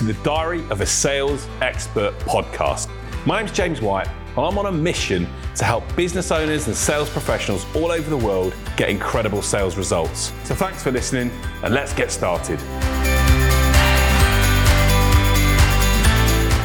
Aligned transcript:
to 0.00 0.06
the 0.06 0.24
Diary 0.24 0.64
of 0.70 0.80
a 0.80 0.86
Sales 0.86 1.46
Expert 1.60 2.18
podcast. 2.20 2.88
My 3.26 3.38
name's 3.38 3.52
James 3.52 3.82
White, 3.82 4.08
and 4.08 4.38
I'm 4.38 4.56
on 4.56 4.64
a 4.64 4.72
mission 4.72 5.28
to 5.56 5.64
help 5.64 5.84
business 5.94 6.30
owners 6.30 6.68
and 6.68 6.74
sales 6.74 7.10
professionals 7.10 7.66
all 7.76 7.92
over 7.92 8.08
the 8.08 8.16
world 8.16 8.54
get 8.78 8.88
incredible 8.88 9.42
sales 9.42 9.76
results. 9.76 10.32
So 10.44 10.54
thanks 10.54 10.82
for 10.82 10.90
listening, 10.90 11.30
and 11.62 11.74
let's 11.74 11.92
get 11.92 12.10
started. 12.10 12.58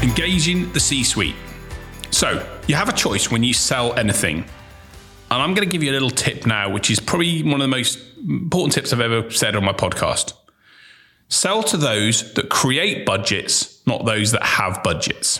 Engaging 0.02 0.72
the 0.72 0.80
C 0.80 1.04
suite. 1.04 1.36
So, 2.12 2.48
you 2.70 2.76
have 2.76 2.88
a 2.88 2.94
choice 2.94 3.30
when 3.30 3.44
you 3.44 3.54
sell 3.54 3.94
anything. 3.96 4.46
And 5.30 5.42
I'm 5.42 5.54
going 5.54 5.68
to 5.68 5.72
give 5.72 5.84
you 5.84 5.92
a 5.92 5.98
little 6.00 6.10
tip 6.10 6.46
now, 6.46 6.70
which 6.72 6.90
is 6.90 7.02
probably 7.02 7.44
one 7.44 7.56
of 7.56 7.59
the 7.59 7.67
most 7.67 8.00
important 8.17 8.72
tips 8.72 8.94
I've 8.94 9.02
ever 9.02 9.30
said 9.30 9.58
on 9.58 9.66
my 9.66 9.73
podcast. 9.73 10.36
Sell 11.28 11.64
to 11.64 11.78
those 11.78 12.34
that 12.34 12.50
create 12.50 13.06
budgets, 13.06 13.86
not 13.88 14.06
those 14.06 14.32
that 14.32 14.44
have 14.44 14.84
budgets. 14.84 15.40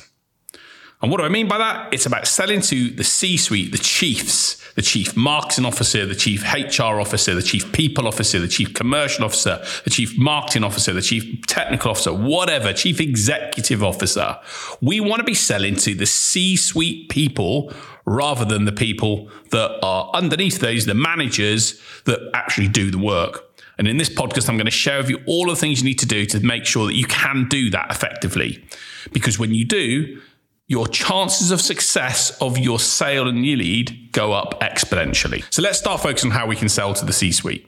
And 1.02 1.12
what 1.12 1.20
do 1.20 1.24
I 1.24 1.30
mean 1.30 1.48
by 1.48 1.58
that? 1.58 1.94
It's 1.94 2.06
about 2.06 2.26
selling 2.26 2.62
to 2.62 2.90
the 2.90 3.04
C 3.04 3.38
suite, 3.38 3.72
the 3.72 3.78
chiefs, 3.78 4.62
the 4.76 4.82
chief 4.82 5.16
marketing 5.16 5.66
officer, 5.66 6.06
the 6.06 6.16
chief 6.16 6.44
HR 6.54 7.00
officer, 7.00 7.36
the 7.36 7.42
chief 7.42 7.72
people 7.72 8.08
officer, 8.08 8.40
the 8.40 8.48
chief 8.48 8.74
commercial 8.74 9.24
officer, 9.24 9.64
the 9.84 9.90
chief 9.90 10.18
marketing 10.18 10.64
officer, 10.64 10.94
the 10.94 11.02
chief 11.02 11.46
technical 11.48 11.92
officer, 11.92 12.14
whatever, 12.14 12.74
chief 12.74 13.00
executive 13.00 13.84
officer. 13.84 14.38
We 14.82 15.00
want 15.00 15.20
to 15.20 15.24
be 15.24 15.34
selling 15.34 15.76
to 15.78 15.94
the 15.94 16.06
C 16.06 16.56
suite 16.56 17.10
people 17.10 17.72
rather 18.06 18.46
than 18.46 18.66
the 18.66 18.72
people 18.72 19.30
that 19.52 19.80
are 19.84 20.10
underneath 20.14 20.60
those, 20.60 20.86
the 20.86 20.94
managers 20.94 21.80
that 22.06 22.20
actually 22.34 22.68
do 22.68 22.92
the 22.92 22.98
work. 22.98 23.45
And 23.78 23.88
in 23.88 23.98
this 23.98 24.10
podcast, 24.10 24.50
I'm 24.50 24.58
going 24.58 24.66
to 24.66 24.72
share 24.72 25.00
with 25.00 25.10
you 25.10 25.20
all 25.26 25.48
the 25.48 25.56
things 25.56 25.80
you 25.80 25.86
need 25.86 26.00
to 26.00 26.06
do 26.06 26.26
to 26.28 26.40
make 26.40 26.66
sure 26.66 26.86
that 26.86 26.96
you 26.96 27.06
can 27.06 27.48
do 27.50 27.70
that 27.72 27.92
effectively. 27.92 28.64
Because 29.12 29.38
when 29.38 29.54
you 29.54 29.66
do, 29.66 30.22
your 30.68 30.88
chances 30.88 31.52
of 31.52 31.62
success 31.62 32.36
of 32.42 32.58
your 32.58 32.80
sale 32.80 33.28
and 33.28 33.46
your 33.46 33.58
lead 33.58 34.12
go 34.12 34.34
up 34.34 34.60
exponentially. 34.62 35.44
So 35.54 35.62
let's 35.62 35.78
start 35.78 36.02
focusing 36.02 36.32
on 36.32 36.38
how 36.38 36.48
we 36.48 36.56
can 36.56 36.70
sell 36.70 36.94
to 36.96 37.06
the 37.06 37.14
C 37.14 37.32
suite. 37.32 37.68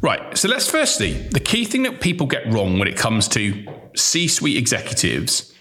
Right. 0.00 0.36
So 0.36 0.48
let's 0.48 0.68
firstly, 0.68 1.12
the 1.12 1.40
key 1.40 1.64
thing 1.64 1.82
that 1.84 2.00
people 2.00 2.26
get 2.26 2.50
wrong 2.52 2.78
when 2.78 2.88
it 2.88 2.96
comes 2.96 3.28
to 3.28 3.66
C 3.96 4.28
suite 4.28 4.56
executives 4.56 5.52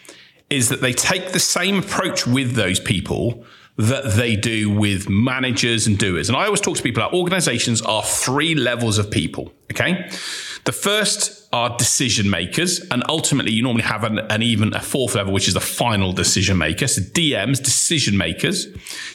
is 0.49 0.69
that 0.69 0.81
they 0.81 0.93
take 0.93 1.31
the 1.31 1.39
same 1.39 1.79
approach 1.79 2.27
with 2.27 2.53
those 2.53 2.79
people 2.79 3.45
that 3.77 4.13
they 4.15 4.35
do 4.35 4.69
with 4.69 5.09
managers 5.09 5.87
and 5.87 5.97
doers. 5.97 6.29
And 6.29 6.37
I 6.37 6.45
always 6.45 6.61
talk 6.61 6.77
to 6.77 6.83
people 6.83 7.01
about 7.01 7.13
organizations 7.13 7.81
are 7.81 8.03
three 8.03 8.55
levels 8.55 8.97
of 8.97 9.09
people. 9.09 9.53
Okay. 9.71 10.09
The 10.63 10.71
first 10.71 11.41
are 11.53 11.75
decision 11.77 12.29
makers, 12.29 12.79
and 12.91 13.03
ultimately 13.09 13.51
you 13.51 13.61
normally 13.61 13.83
have 13.83 14.03
an, 14.03 14.19
an, 14.19 14.41
even 14.41 14.73
a 14.73 14.79
fourth 14.79 15.15
level, 15.15 15.33
which 15.33 15.47
is 15.47 15.53
the 15.53 15.59
final 15.59 16.13
decision 16.13 16.57
maker. 16.57 16.87
So 16.87 17.01
DMs, 17.01 17.61
decision 17.61 18.17
makers. 18.17 18.67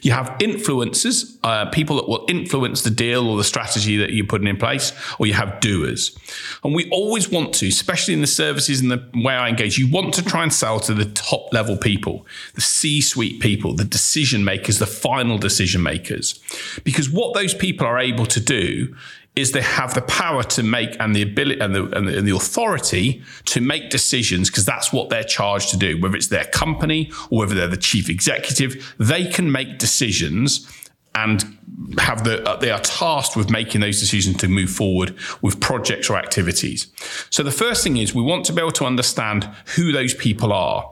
You 0.02 0.12
have 0.12 0.28
influencers, 0.38 1.38
uh, 1.42 1.70
people 1.70 1.96
that 1.96 2.08
will 2.08 2.26
influence 2.28 2.82
the 2.82 2.90
deal 2.90 3.28
or 3.28 3.38
the 3.38 3.44
strategy 3.44 3.96
that 3.96 4.10
you're 4.10 4.26
putting 4.26 4.48
in 4.48 4.58
place, 4.58 4.92
or 5.18 5.26
you 5.26 5.32
have 5.32 5.60
doers. 5.60 6.16
And 6.62 6.74
we 6.74 6.90
always 6.90 7.30
want 7.30 7.54
to, 7.54 7.68
especially 7.68 8.12
in 8.12 8.20
the 8.20 8.26
services 8.26 8.80
and 8.80 8.90
the 8.90 9.02
way 9.14 9.34
I 9.34 9.48
engage, 9.48 9.78
you 9.78 9.90
want 9.90 10.12
to 10.14 10.24
try 10.24 10.42
and 10.42 10.52
sell 10.52 10.78
to 10.80 10.92
the 10.92 11.06
top 11.06 11.52
level 11.54 11.78
people, 11.78 12.26
the 12.54 12.60
C-suite 12.60 13.40
people, 13.40 13.74
the 13.74 13.84
decision 13.84 14.44
makers, 14.44 14.78
the 14.78 14.86
final 14.86 15.38
decision 15.38 15.82
makers, 15.82 16.38
because 16.84 17.08
what 17.08 17.32
those 17.32 17.54
people 17.54 17.86
are 17.86 17.98
able 17.98 18.26
to 18.26 18.40
do 18.40 18.94
is 19.36 19.52
they 19.52 19.60
have 19.62 19.92
the 19.94 20.02
power 20.02 20.42
to 20.42 20.62
make 20.62 20.96
and 20.98 21.14
the 21.14 21.20
ability 21.20 21.60
and 21.60 21.74
the, 21.74 21.82
and 21.96 22.08
the, 22.08 22.18
and 22.18 22.26
the 22.26 22.34
authority 22.34 23.22
to 23.44 23.60
make 23.60 23.90
decisions 23.90 24.48
because 24.48 24.64
that's 24.64 24.92
what 24.92 25.10
they're 25.10 25.22
charged 25.22 25.68
to 25.70 25.76
do. 25.76 26.00
Whether 26.00 26.16
it's 26.16 26.28
their 26.28 26.46
company 26.46 27.12
or 27.30 27.40
whether 27.40 27.54
they're 27.54 27.68
the 27.68 27.76
chief 27.76 28.08
executive, 28.08 28.94
they 28.98 29.26
can 29.26 29.52
make 29.52 29.78
decisions 29.78 30.66
and 31.14 31.58
have 31.98 32.24
the 32.24 32.42
uh, 32.48 32.56
they 32.56 32.70
are 32.70 32.80
tasked 32.80 33.36
with 33.36 33.50
making 33.50 33.80
those 33.80 34.00
decisions 34.00 34.36
to 34.36 34.48
move 34.48 34.70
forward 34.70 35.14
with 35.42 35.60
projects 35.60 36.10
or 36.10 36.16
activities. 36.16 36.88
So 37.30 37.42
the 37.42 37.50
first 37.50 37.82
thing 37.82 37.96
is 37.96 38.14
we 38.14 38.22
want 38.22 38.44
to 38.46 38.52
be 38.52 38.60
able 38.60 38.72
to 38.72 38.84
understand 38.84 39.48
who 39.76 39.92
those 39.92 40.14
people 40.14 40.52
are. 40.52 40.90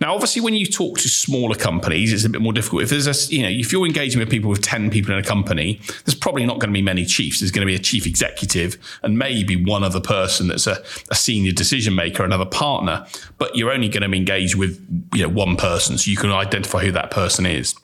Now, 0.00 0.14
obviously, 0.14 0.40
when 0.40 0.54
you 0.54 0.64
talk 0.64 0.98
to 0.98 1.08
smaller 1.08 1.54
companies, 1.54 2.12
it's 2.12 2.24
a 2.24 2.30
bit 2.30 2.40
more 2.40 2.54
difficult. 2.54 2.82
If 2.82 2.90
there's 2.90 3.06
a, 3.06 3.34
you 3.34 3.42
know, 3.42 3.50
if 3.50 3.70
you're 3.70 3.84
engaging 3.84 4.18
with 4.18 4.30
people 4.30 4.48
with 4.48 4.62
10 4.62 4.90
people 4.90 5.12
in 5.12 5.18
a 5.18 5.22
company, 5.22 5.78
there's 6.06 6.14
probably 6.14 6.46
not 6.46 6.58
going 6.58 6.70
to 6.70 6.74
be 6.74 6.80
many 6.80 7.04
chiefs. 7.04 7.40
There's 7.40 7.50
going 7.50 7.66
to 7.66 7.70
be 7.70 7.74
a 7.74 7.78
chief 7.78 8.06
executive 8.06 8.78
and 9.02 9.18
maybe 9.18 9.62
one 9.62 9.84
other 9.84 10.00
person 10.00 10.48
that's 10.48 10.66
a, 10.66 10.82
a 11.10 11.14
senior 11.14 11.52
decision 11.52 11.94
maker, 11.94 12.24
another 12.24 12.46
partner, 12.46 13.06
but 13.36 13.54
you're 13.56 13.72
only 13.72 13.88
going 13.88 14.10
to 14.10 14.16
engage 14.16 14.56
with, 14.56 14.80
you 15.14 15.22
know, 15.22 15.28
one 15.28 15.56
person. 15.56 15.98
So 15.98 16.10
you 16.10 16.16
can 16.16 16.32
identify 16.32 16.82
who 16.82 16.92
that 16.92 17.10
person 17.10 17.44
is. 17.44 17.74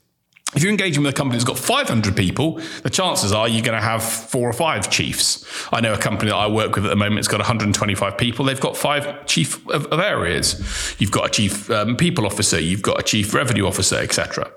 If 0.54 0.62
you're 0.62 0.70
engaging 0.70 1.02
with 1.02 1.12
a 1.12 1.16
company 1.16 1.36
that's 1.36 1.44
got 1.44 1.58
500 1.58 2.16
people, 2.16 2.60
the 2.82 2.88
chances 2.88 3.32
are 3.32 3.48
you're 3.48 3.64
going 3.64 3.78
to 3.78 3.84
have 3.84 4.02
four 4.02 4.48
or 4.48 4.52
five 4.52 4.88
chiefs. 4.88 5.44
I 5.72 5.80
know 5.80 5.92
a 5.92 5.98
company 5.98 6.30
that 6.30 6.36
I 6.36 6.46
work 6.46 6.76
with 6.76 6.86
at 6.86 6.88
the 6.88 6.96
moment, 6.96 7.18
it's 7.18 7.28
got 7.28 7.40
125 7.40 8.16
people. 8.16 8.44
They've 8.44 8.58
got 8.58 8.76
five 8.76 9.26
chief 9.26 9.56
of, 9.68 9.86
of 9.86 9.98
areas. 9.98 10.94
You've 10.98 11.10
got 11.10 11.26
a 11.26 11.28
chief 11.30 11.68
um, 11.70 11.96
people 11.96 12.24
officer, 12.24 12.60
you've 12.60 12.80
got 12.80 12.98
a 12.98 13.02
chief 13.02 13.34
revenue 13.34 13.66
officer, 13.66 13.96
etc. 13.96 14.50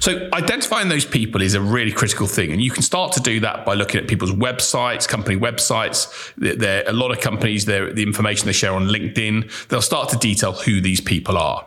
So 0.00 0.28
identifying 0.32 0.88
those 0.88 1.04
people 1.04 1.42
is 1.42 1.54
a 1.54 1.60
really 1.60 1.92
critical 1.92 2.26
thing. 2.26 2.50
And 2.50 2.62
you 2.62 2.70
can 2.70 2.82
start 2.82 3.12
to 3.12 3.20
do 3.20 3.38
that 3.40 3.66
by 3.66 3.74
looking 3.74 4.00
at 4.00 4.08
people's 4.08 4.32
websites, 4.32 5.06
company 5.06 5.38
websites. 5.38 6.32
There, 6.36 6.82
a 6.86 6.92
lot 6.92 7.12
of 7.12 7.20
companies, 7.20 7.66
the 7.66 8.02
information 8.02 8.46
they 8.46 8.52
share 8.52 8.72
on 8.72 8.88
LinkedIn, 8.88 9.68
they'll 9.68 9.82
start 9.82 10.08
to 10.08 10.16
detail 10.16 10.52
who 10.52 10.80
these 10.80 11.02
people 11.02 11.36
are. 11.36 11.66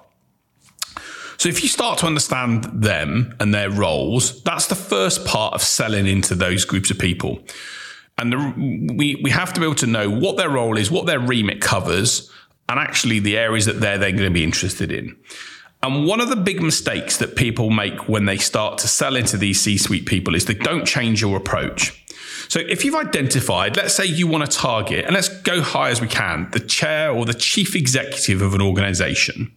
So 1.38 1.50
if 1.50 1.62
you 1.62 1.70
start 1.70 2.00
to 2.00 2.08
understand 2.08 2.64
them 2.64 3.36
and 3.40 3.54
their 3.54 3.70
roles, 3.70 4.42
that's 4.44 4.68
the 4.68 4.76
first 4.76 5.26
part 5.26 5.54
of 5.54 5.62
selling 5.62 6.08
into 6.08 6.34
those 6.34 6.66
groups 6.66 6.90
of 6.90 6.98
people. 6.98 7.40
And 8.18 8.34
the, 8.34 8.94
we, 8.96 9.16
we 9.24 9.30
have 9.30 9.54
to 9.54 9.60
be 9.60 9.66
able 9.66 9.76
to 9.76 9.88
know 9.88 10.10
what 10.10 10.38
their 10.38 10.50
role 10.50 10.78
is, 10.78 10.90
what 10.90 11.06
their 11.06 11.20
remit 11.20 11.62
covers, 11.62 12.32
and 12.68 12.80
actually 12.80 13.20
the 13.20 13.38
areas 13.38 13.66
that 13.66 13.80
they're 13.80 14.00
then 14.00 14.16
going 14.16 14.30
to 14.30 14.34
be 14.34 14.44
interested 14.44 14.92
in. 14.92 15.16
And 15.84 16.08
one 16.08 16.20
of 16.20 16.30
the 16.30 16.36
big 16.36 16.62
mistakes 16.62 17.18
that 17.18 17.36
people 17.36 17.70
make 17.70 18.10
when 18.10 18.26
they 18.26 18.38
start 18.38 18.80
to 18.80 18.88
sell 18.88 19.16
into 19.16 19.38
these 19.38 19.62
C 19.62 19.78
suite 19.78 20.08
people 20.08 20.34
is 20.34 20.46
they 20.46 20.56
don't 20.56 20.86
change 20.86 21.22
your 21.22 21.38
approach. 21.38 22.04
So 22.50 22.60
if 22.60 22.84
you've 22.84 22.96
identified, 22.96 23.78
let's 23.78 23.94
say 23.94 24.06
you 24.06 24.26
want 24.26 24.50
to 24.50 24.58
target, 24.58 25.06
and 25.06 25.14
let's 25.14 25.30
go 25.30 25.62
high 25.62 25.90
as 25.90 26.02
we 26.02 26.08
can, 26.08 26.50
the 26.52 26.60
chair 26.60 27.12
or 27.12 27.26
the 27.26 27.34
chief 27.34 27.76
executive 27.76 28.42
of 28.42 28.56
an 28.56 28.62
organization 28.62 29.52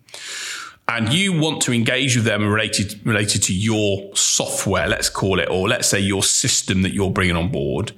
and 0.88 1.12
you 1.12 1.38
want 1.38 1.62
to 1.62 1.72
engage 1.72 2.16
with 2.16 2.24
them 2.24 2.46
related 2.46 3.04
related 3.06 3.42
to 3.44 3.54
your 3.54 4.14
software, 4.16 4.88
let's 4.88 5.08
call 5.08 5.38
it, 5.38 5.48
or 5.48 5.68
let's 5.68 5.88
say 5.88 6.00
your 6.00 6.22
system 6.22 6.82
that 6.82 6.92
you're 6.92 7.10
bringing 7.10 7.36
on 7.36 7.50
board. 7.50 7.92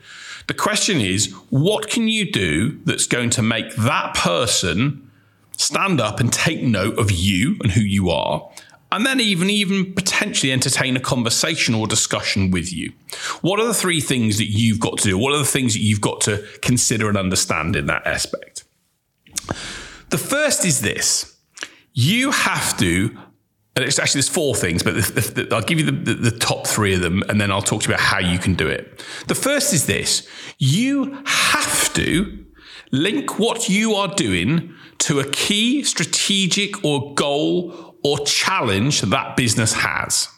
The 0.49 0.55
question 0.55 1.01
is, 1.01 1.33
what 1.51 1.89
can 1.89 2.09
you 2.09 2.31
do 2.31 2.79
that's 2.85 3.07
going 3.07 3.31
to 3.31 3.43
make 3.43 3.75
that 3.77 4.15
person 4.15 5.11
stand 5.57 6.01
up 6.01 6.21
and 6.21 6.33
take 6.33 6.63
note 6.63 6.99
of 6.99 7.11
you 7.11 7.57
and 7.63 7.73
who 7.73 7.81
you 7.81 8.11
are, 8.11 8.51
and 8.91 9.07
then 9.07 9.21
even 9.21 9.49
even 9.49 9.95
potentially 9.95 10.53
entertain 10.53 10.97
a 10.97 11.01
conversation 11.01 11.75
or 11.75 11.87
discussion 11.87 12.51
with 12.51 12.73
you. 12.73 12.93
What 13.41 13.59
are 13.61 13.67
the 13.67 13.75
three 13.75 14.01
things 14.01 14.39
that 14.39 14.51
you've 14.51 14.81
got 14.81 14.99
to 14.99 15.09
do? 15.09 15.19
What 15.19 15.33
are 15.33 15.39
the 15.39 15.45
things 15.45 15.73
that 15.75 15.81
you've 15.81 16.01
got 16.01 16.21
to 16.23 16.45
consider 16.61 17.09
and 17.09 17.17
understand 17.17 17.77
in 17.77 17.87
that 17.87 18.07
aspect? 18.07 18.65
The 20.11 20.19
first 20.19 20.65
is 20.65 20.83
this 20.83 21.32
you 21.93 22.31
have 22.31 22.77
to 22.79 23.17
and 23.75 23.85
it's 23.87 23.99
actually 23.99 24.19
there's 24.19 24.29
four 24.29 24.55
things, 24.55 24.83
but 24.83 24.95
the, 24.95 25.01
the, 25.01 25.45
the, 25.45 25.55
I'll 25.57 25.63
give 25.63 25.81
you 25.81 25.87
the, 25.87 26.13
the, 26.13 26.31
top 26.31 26.67
three 26.67 26.95
of 26.95 27.01
them, 27.01 27.23
and 27.31 27.41
then 27.41 27.51
I'll 27.51 27.63
talk 27.63 27.83
to 27.83 27.89
you 27.89 27.95
about 27.95 28.05
how 28.05 28.19
you 28.19 28.39
can 28.39 28.55
do 28.55 28.69
it. 28.69 29.03
The 29.29 29.35
first 29.35 29.73
is 29.73 29.87
this: 29.87 30.29
you 30.59 31.23
have 31.25 31.91
to 31.95 32.45
link 32.91 33.39
what 33.39 33.71
you 33.71 33.95
are 33.95 34.15
doing 34.15 34.75
to 34.99 35.21
a 35.21 35.31
key 35.31 35.85
strategic 35.85 36.85
or 36.85 37.15
goal 37.15 37.97
or 38.05 38.19
challenge 38.27 39.01
that 39.01 39.37
business 39.37 39.73
has. 39.73 40.29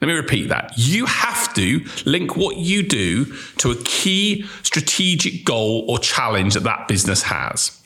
Let 0.00 0.08
me 0.08 0.14
repeat 0.14 0.48
that. 0.48 0.72
You 0.76 1.06
have 1.06 1.54
to 1.54 1.84
link 2.04 2.36
what 2.36 2.56
you 2.56 2.82
do 2.82 3.26
to 3.58 3.70
a 3.70 3.76
key 3.84 4.44
strategic 4.62 5.44
goal 5.44 5.84
or 5.88 5.98
challenge 5.98 6.54
that 6.54 6.64
that 6.64 6.88
business 6.88 7.22
has. 7.22 7.80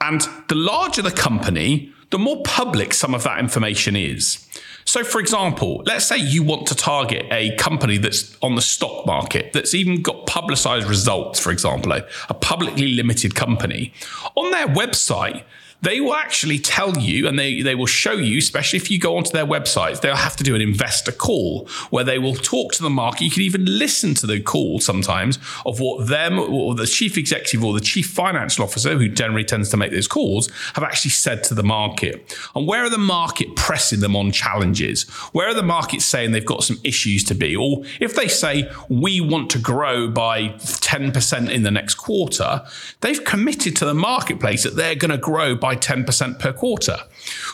And 0.00 0.26
the 0.48 0.54
larger 0.54 1.02
the 1.02 1.10
company, 1.10 1.92
the 2.10 2.18
more 2.18 2.42
public 2.42 2.94
some 2.94 3.14
of 3.14 3.24
that 3.24 3.38
information 3.38 3.96
is. 3.96 4.46
So, 4.84 5.02
for 5.02 5.20
example, 5.20 5.82
let's 5.84 6.04
say 6.06 6.16
you 6.16 6.44
want 6.44 6.68
to 6.68 6.74
target 6.76 7.26
a 7.32 7.56
company 7.56 7.98
that's 7.98 8.36
on 8.40 8.54
the 8.54 8.62
stock 8.62 9.04
market, 9.04 9.52
that's 9.52 9.74
even 9.74 10.00
got 10.00 10.26
publicized 10.26 10.86
results, 10.86 11.40
for 11.40 11.50
example, 11.50 11.92
a, 11.92 12.34
publicly 12.34 12.92
limited 12.92 13.34
company. 13.34 13.92
On 14.36 14.52
their 14.52 14.68
website, 14.68 15.42
they 15.82 16.00
will 16.00 16.14
actually 16.14 16.58
tell 16.58 16.96
you 16.98 17.26
and 17.28 17.38
they, 17.38 17.62
they 17.62 17.74
will 17.74 17.86
show 17.86 18.12
you, 18.12 18.38
especially 18.38 18.78
if 18.78 18.90
you 18.90 18.98
go 18.98 19.16
onto 19.16 19.30
their 19.30 19.46
websites, 19.46 20.00
they'll 20.00 20.16
have 20.16 20.36
to 20.36 20.44
do 20.44 20.54
an 20.54 20.60
investor 20.60 21.12
call 21.12 21.68
where 21.90 22.04
they 22.04 22.18
will 22.18 22.34
talk 22.34 22.72
to 22.72 22.82
the 22.82 22.90
market. 22.90 23.22
You 23.22 23.30
can 23.30 23.42
even 23.42 23.64
listen 23.64 24.14
to 24.14 24.26
the 24.26 24.40
call 24.40 24.80
sometimes 24.80 25.38
of 25.64 25.80
what 25.80 26.08
them 26.08 26.38
or 26.38 26.74
the 26.74 26.86
chief 26.86 27.18
executive 27.18 27.64
or 27.64 27.74
the 27.74 27.80
chief 27.80 28.08
financial 28.08 28.64
officer, 28.64 28.96
who 28.96 29.08
generally 29.08 29.44
tends 29.44 29.68
to 29.70 29.76
make 29.76 29.92
those 29.92 30.08
calls, 30.08 30.50
have 30.74 30.84
actually 30.84 31.10
said 31.10 31.44
to 31.44 31.54
the 31.54 31.62
market. 31.62 32.36
And 32.54 32.66
where 32.66 32.84
are 32.84 32.90
the 32.90 32.98
market 32.98 33.54
pressing 33.56 34.00
them 34.00 34.16
on 34.16 34.32
challenges? 34.32 35.04
Where 35.32 35.48
are 35.48 35.54
the 35.54 35.62
markets 35.62 36.04
saying 36.04 36.32
they've 36.32 36.44
got 36.44 36.64
some 36.64 36.78
issues 36.84 37.24
to 37.24 37.34
be? 37.34 37.54
Or 37.54 37.82
if 38.00 38.14
they 38.14 38.28
say, 38.28 38.70
we 38.88 39.20
want 39.20 39.50
to 39.50 39.58
grow 39.58 40.08
by 40.08 40.48
10% 40.50 41.50
in 41.50 41.62
the 41.62 41.70
next 41.70 41.94
quarter, 41.94 42.64
they've 43.00 43.22
committed 43.24 43.76
to 43.76 43.84
the 43.84 43.94
marketplace 43.94 44.62
that 44.62 44.76
they're 44.76 44.94
going 44.94 45.10
to 45.10 45.18
grow 45.18 45.54
by 45.54 45.65
10% 45.74 46.38
per 46.38 46.52
quarter. 46.52 46.98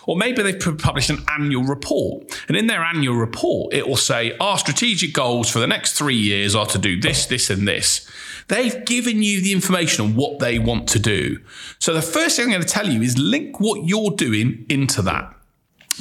Or 0.07 0.17
maybe 0.17 0.43
they've 0.43 0.79
published 0.79 1.11
an 1.11 1.25
annual 1.31 1.65
report. 1.65 2.39
And 2.49 2.57
in 2.57 2.67
their 2.67 2.83
annual 2.83 3.15
report, 3.15 3.73
it 3.73 3.89
will 3.89 3.97
say, 3.97 4.37
our 4.39 4.59
strategic 4.59 5.13
goals 5.13 5.49
for 5.49 5.61
the 5.61 5.67
next 5.67 5.93
three 5.93 6.17
years 6.17 6.55
are 6.55 6.67
to 6.67 6.79
do 6.79 7.01
this, 7.01 7.27
this, 7.27 7.49
and 7.49 7.67
this. 7.67 8.11
They've 8.49 8.85
given 8.85 9.23
you 9.23 9.41
the 9.41 9.53
information 9.53 10.05
on 10.05 10.17
what 10.17 10.41
they 10.41 10.59
want 10.59 10.89
to 10.91 10.99
do. 10.99 11.39
So 11.79 11.95
the 11.95 12.03
first 12.03 12.37
thing 12.37 12.47
I'm 12.47 12.51
going 12.51 12.63
to 12.63 12.69
tell 12.69 12.89
you 12.89 13.01
is 13.01 13.17
link 13.17 13.61
what 13.61 13.85
you're 13.85 14.11
doing 14.11 14.67
into 14.69 15.01
that. 15.03 15.35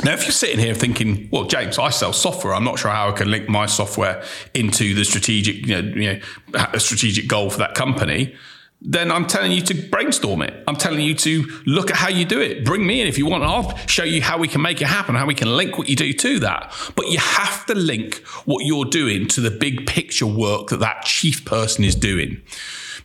Now, 0.03 0.13
if 0.13 0.23
you're 0.23 0.31
sitting 0.31 0.59
here 0.59 0.73
thinking, 0.73 1.29
well, 1.31 1.43
James, 1.43 1.77
I 1.77 1.89
sell 1.89 2.13
software. 2.13 2.53
I'm 2.53 2.63
not 2.63 2.79
sure 2.79 2.89
how 2.89 3.09
I 3.09 3.11
can 3.11 3.29
link 3.29 3.49
my 3.49 3.65
software 3.65 4.23
into 4.53 4.95
the 4.95 5.03
strategic, 5.03 5.65
you 5.67 5.81
know, 5.81 5.95
you 5.95 6.13
know, 6.53 6.77
strategic 6.77 7.27
goal 7.27 7.49
for 7.49 7.59
that 7.59 7.75
company 7.75 8.35
then 8.81 9.11
I'm 9.11 9.27
telling 9.27 9.51
you 9.51 9.61
to 9.61 9.75
brainstorm 9.75 10.41
it. 10.41 10.63
I'm 10.67 10.75
telling 10.75 11.01
you 11.01 11.13
to 11.13 11.45
look 11.67 11.91
at 11.91 11.97
how 11.97 12.09
you 12.09 12.25
do 12.25 12.41
it. 12.41 12.65
Bring 12.65 12.85
me 12.85 12.99
in 13.01 13.07
if 13.07 13.17
you 13.17 13.27
want. 13.27 13.43
and 13.43 13.51
I'll 13.51 13.77
show 13.85 14.03
you 14.03 14.21
how 14.21 14.39
we 14.39 14.47
can 14.47 14.61
make 14.61 14.81
it 14.81 14.87
happen, 14.87 15.13
how 15.13 15.27
we 15.27 15.35
can 15.35 15.55
link 15.55 15.77
what 15.77 15.87
you 15.87 15.95
do 15.95 16.11
to 16.13 16.39
that. 16.39 16.73
But 16.95 17.09
you 17.09 17.19
have 17.19 17.65
to 17.67 17.75
link 17.75 18.15
what 18.45 18.65
you're 18.65 18.85
doing 18.85 19.27
to 19.29 19.41
the 19.41 19.51
big 19.51 19.85
picture 19.85 20.25
work 20.25 20.69
that 20.69 20.79
that 20.79 21.03
chief 21.03 21.45
person 21.45 21.83
is 21.83 21.95
doing. 21.95 22.41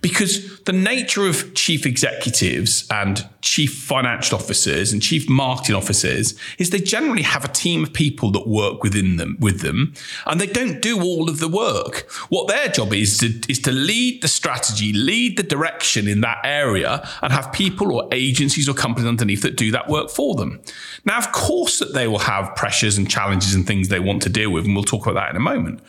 Because 0.00 0.60
the 0.60 0.72
nature 0.72 1.26
of 1.26 1.54
chief 1.54 1.86
executives 1.86 2.86
and 2.90 3.28
chief 3.40 3.74
financial 3.74 4.36
officers 4.36 4.92
and 4.92 5.00
chief 5.00 5.28
marketing 5.28 5.74
officers 5.74 6.34
is 6.58 6.70
they 6.70 6.80
generally 6.80 7.22
have 7.22 7.44
a 7.44 7.48
team 7.48 7.84
of 7.84 7.92
people 7.92 8.30
that 8.32 8.46
work 8.46 8.82
within 8.82 9.16
them 9.16 9.36
with 9.40 9.60
them 9.60 9.94
and 10.26 10.40
they 10.40 10.46
don't 10.46 10.82
do 10.82 11.00
all 11.00 11.30
of 11.30 11.38
the 11.38 11.48
work. 11.48 12.10
What 12.28 12.48
their 12.48 12.68
job 12.68 12.92
is 12.92 13.18
to, 13.18 13.40
is 13.48 13.60
to 13.60 13.72
lead 13.72 14.22
the 14.22 14.28
strategy, 14.28 14.92
lead 14.92 15.36
the 15.36 15.42
direction 15.42 16.08
in 16.08 16.20
that 16.22 16.38
area 16.44 17.08
and 17.22 17.32
have 17.32 17.52
people 17.52 17.92
or 17.92 18.08
agencies 18.12 18.68
or 18.68 18.74
companies 18.74 19.08
underneath 19.08 19.42
that 19.42 19.56
do 19.56 19.70
that 19.70 19.88
work 19.88 20.10
for 20.10 20.34
them. 20.34 20.60
Now, 21.04 21.18
of 21.18 21.32
course 21.32 21.78
that 21.78 21.94
they 21.94 22.08
will 22.08 22.18
have 22.18 22.54
pressures 22.56 22.98
and 22.98 23.08
challenges 23.08 23.54
and 23.54 23.66
things 23.66 23.88
they 23.88 24.00
want 24.00 24.22
to 24.22 24.28
deal 24.28 24.50
with 24.50 24.64
and 24.64 24.74
we'll 24.74 24.84
talk 24.84 25.06
about 25.06 25.20
that 25.20 25.30
in 25.30 25.36
a 25.36 25.40
moment. 25.40 25.80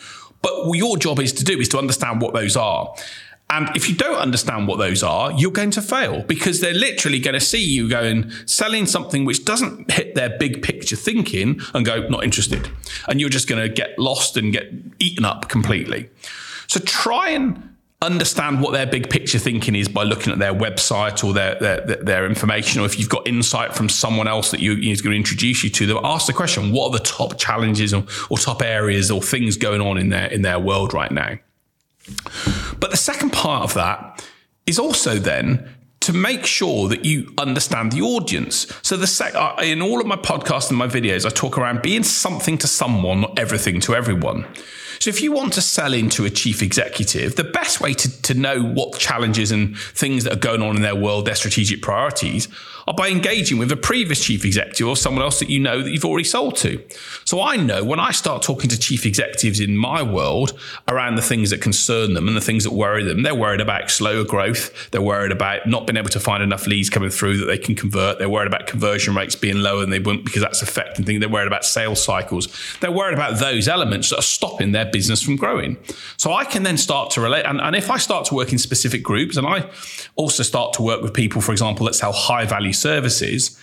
But 0.42 0.71
your 0.74 0.98
job 0.98 1.19
is 1.19 1.33
to 1.33 1.44
do 1.44 1.59
is 1.59 1.69
to 1.69 1.77
understand 1.77 2.21
what 2.21 2.33
those 2.33 2.56
are. 2.56 2.94
And 3.49 3.73
if 3.75 3.88
you 3.88 3.95
don't 3.95 4.17
understand 4.17 4.67
what 4.67 4.77
those 4.77 5.03
are, 5.03 5.31
you're 5.31 5.51
going 5.51 5.71
to 5.71 5.81
fail 5.81 6.23
because 6.23 6.59
they're 6.59 6.73
literally 6.73 7.19
going 7.19 7.33
to 7.33 7.39
see 7.39 7.63
you 7.63 7.88
going 7.88 8.29
selling 8.45 8.85
something 8.85 9.23
which 9.23 9.45
doesn't 9.45 9.89
hit 9.89 10.15
their 10.15 10.38
big 10.38 10.61
picture 10.61 10.97
thinking 10.97 11.61
and 11.73 11.85
go, 11.85 12.07
not 12.09 12.25
interested. 12.25 12.69
And 13.07 13.21
you're 13.21 13.29
just 13.29 13.47
going 13.47 13.61
to 13.61 13.73
get 13.73 13.97
lost 13.97 14.35
and 14.35 14.51
get 14.51 14.73
eaten 14.99 15.23
up 15.23 15.47
completely. 15.47 16.09
So 16.67 16.81
try 16.81 17.29
and 17.29 17.75
understand 18.01 18.61
what 18.61 18.73
their 18.73 18.85
big 18.85 19.09
picture 19.09 19.39
thinking 19.39 19.75
is 19.75 19.88
by 19.88 20.03
looking 20.03 20.31
at 20.31 20.39
their 20.39 20.53
website 20.53 21.23
or 21.23 21.33
their, 21.33 21.55
their, 21.55 21.81
their 21.81 22.25
information, 22.25 22.81
or 22.81 22.85
if 22.85 22.99
you've 22.99 23.09
got 23.09 23.27
insight 23.27 23.73
from 23.73 23.89
someone 23.89 24.27
else 24.27 24.51
that 24.51 24.59
you, 24.59 24.73
is 24.73 25.01
going 25.01 25.13
to 25.13 25.17
introduce 25.17 25.63
you 25.63 25.69
to 25.69 25.88
them, 25.88 25.99
ask 26.03 26.27
the 26.27 26.33
question, 26.33 26.71
what 26.71 26.88
are 26.88 26.99
the 26.99 27.03
top 27.03 27.39
challenges 27.39 27.94
or, 27.94 28.03
or 28.29 28.38
top 28.38 28.61
areas 28.61 29.09
or 29.09 29.21
things 29.21 29.57
going 29.57 29.81
on 29.81 29.97
in 29.97 30.09
their, 30.09 30.27
in 30.27 30.41
their 30.41 30.59
world 30.59 30.94
right 30.94 31.11
now? 31.11 31.38
But 32.80 32.92
the 32.92 32.98
second 32.98 33.31
part 33.31 33.63
of 33.63 33.74
that 33.74 34.24
is 34.65 34.80
also 34.80 35.15
then 35.15 35.69
to 36.01 36.13
make 36.13 36.45
sure 36.45 36.88
that 36.88 37.04
you 37.04 37.33
understand 37.38 37.92
the 37.92 38.01
audience. 38.01 38.71
So 38.81 38.95
the 38.95 39.07
sec- 39.07 39.36
uh, 39.36 39.56
in 39.62 39.81
all 39.81 40.00
of 40.00 40.07
my 40.07 40.15
podcasts 40.15 40.69
and 40.69 40.77
my 40.77 40.88
videos, 40.88 41.25
I 41.25 41.30
talk 41.30 41.57
around 41.57 41.81
being 41.81 42.04
something 42.04 42.57
to 42.59 42.68
someone, 42.68 43.21
not 43.21 43.38
everything 43.38 43.81
to 43.81 43.95
everyone. 43.95 44.45
So 45.00 45.09
if 45.09 45.21
you 45.21 45.31
want 45.31 45.54
to 45.54 45.62
sell 45.62 45.94
into 45.94 46.25
a 46.25 46.30
chief 46.30 46.63
executive, 46.63 47.36
the 47.36 47.44
best 47.44 47.81
way 47.81 47.94
to, 47.94 48.21
to 48.24 48.33
know 48.33 48.63
what 48.63 48.98
challenges 48.98 49.51
and 49.51 49.77
things 49.77 50.24
that 50.24 50.33
are 50.33 50.39
going 50.39 50.62
on 50.62 50.75
in 50.75 50.81
their 50.81 50.95
world, 50.95 51.25
their 51.25 51.36
strategic 51.36 51.81
priorities, 51.81 52.48
by 52.95 53.09
engaging 53.09 53.57
with 53.57 53.71
a 53.71 53.75
previous 53.75 54.23
chief 54.23 54.45
executive 54.45 54.87
or 54.87 54.95
someone 54.95 55.21
else 55.21 55.39
that 55.39 55.49
you 55.49 55.59
know 55.59 55.81
that 55.81 55.91
you've 55.91 56.05
already 56.05 56.23
sold 56.23 56.55
to. 56.57 56.81
So 57.25 57.41
I 57.41 57.57
know 57.57 57.83
when 57.83 57.99
I 57.99 58.11
start 58.11 58.41
talking 58.41 58.69
to 58.69 58.79
chief 58.79 59.05
executives 59.05 59.59
in 59.59 59.75
my 59.75 60.01
world 60.01 60.57
around 60.87 61.15
the 61.15 61.21
things 61.21 61.49
that 61.49 61.61
concern 61.61 62.13
them 62.13 62.27
and 62.27 62.37
the 62.37 62.41
things 62.41 62.63
that 62.63 62.71
worry 62.71 63.03
them, 63.03 63.23
they're 63.23 63.35
worried 63.35 63.59
about 63.59 63.91
slower 63.91 64.23
growth. 64.23 64.89
They're 64.91 65.01
worried 65.01 65.33
about 65.33 65.67
not 65.67 65.85
being 65.85 65.97
able 65.97 66.09
to 66.11 66.19
find 66.19 66.41
enough 66.41 66.65
leads 66.65 66.89
coming 66.89 67.09
through 67.09 67.37
that 67.37 67.45
they 67.45 67.57
can 67.57 67.75
convert. 67.75 68.19
They're 68.19 68.29
worried 68.29 68.47
about 68.47 68.67
conversion 68.67 69.15
rates 69.15 69.35
being 69.35 69.57
lower 69.57 69.81
than 69.81 69.89
they 69.89 69.99
wouldn't 69.99 70.23
because 70.23 70.41
that's 70.41 70.61
affecting 70.61 71.03
things. 71.03 71.19
They're 71.19 71.29
worried 71.29 71.47
about 71.47 71.65
sales 71.65 72.01
cycles. 72.01 72.47
They're 72.79 72.91
worried 72.91 73.15
about 73.15 73.39
those 73.39 73.67
elements 73.67 74.11
that 74.11 74.19
are 74.19 74.23
stopping 74.23 74.71
their 74.71 74.85
business 74.85 75.21
from 75.21 75.35
growing. 75.35 75.77
So 76.15 76.31
I 76.31 76.45
can 76.45 76.63
then 76.63 76.77
start 76.77 77.11
to 77.11 77.21
relate. 77.21 77.45
And, 77.45 77.59
and 77.59 77.75
if 77.75 77.91
I 77.91 77.97
start 77.97 78.25
to 78.27 78.35
work 78.35 78.53
in 78.53 78.57
specific 78.57 79.03
groups 79.03 79.35
and 79.35 79.45
I 79.45 79.69
also 80.15 80.43
start 80.43 80.71
to 80.73 80.81
work 80.81 81.01
with 81.01 81.13
people, 81.13 81.41
for 81.41 81.51
example, 81.51 81.85
that 81.87 81.95
sell 81.95 82.13
high 82.13 82.45
value 82.45 82.73
services, 82.77 83.59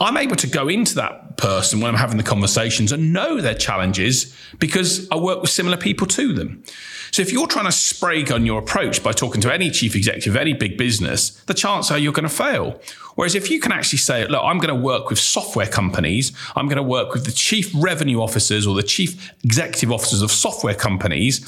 I'm 0.00 0.16
able 0.16 0.36
to 0.36 0.46
go 0.46 0.68
into 0.68 0.94
that 0.96 1.36
person 1.36 1.80
when 1.80 1.90
I'm 1.90 1.98
having 1.98 2.18
the 2.18 2.22
conversations 2.22 2.92
and 2.92 3.12
know 3.12 3.40
their 3.40 3.54
challenges 3.54 4.34
because 4.58 5.08
I 5.10 5.16
work 5.16 5.40
with 5.40 5.50
similar 5.50 5.76
people 5.76 6.06
to 6.08 6.32
them. 6.32 6.62
So 7.10 7.22
if 7.22 7.32
you're 7.32 7.46
trying 7.46 7.64
to 7.64 7.72
spray 7.72 8.22
gun 8.22 8.46
your 8.46 8.60
approach 8.60 9.02
by 9.02 9.12
talking 9.12 9.40
to 9.40 9.52
any 9.52 9.70
chief 9.70 9.96
executive, 9.96 10.34
of 10.34 10.40
any 10.40 10.52
big 10.52 10.76
business, 10.76 11.30
the 11.44 11.54
chances 11.54 11.90
are 11.90 11.98
you're 11.98 12.12
going 12.12 12.28
to 12.28 12.34
fail. 12.34 12.80
Whereas 13.16 13.34
if 13.34 13.50
you 13.50 13.58
can 13.58 13.72
actually 13.72 13.98
say, 13.98 14.26
look, 14.26 14.42
I'm 14.44 14.58
going 14.58 14.74
to 14.74 14.80
work 14.80 15.10
with 15.10 15.18
software 15.18 15.66
companies, 15.66 16.32
I'm 16.54 16.66
going 16.66 16.76
to 16.76 16.82
work 16.82 17.12
with 17.12 17.24
the 17.24 17.32
chief 17.32 17.72
revenue 17.74 18.20
officers 18.20 18.66
or 18.66 18.76
the 18.76 18.82
chief 18.82 19.32
executive 19.42 19.90
officers 19.90 20.22
of 20.22 20.30
software 20.30 20.74
companies, 20.74 21.44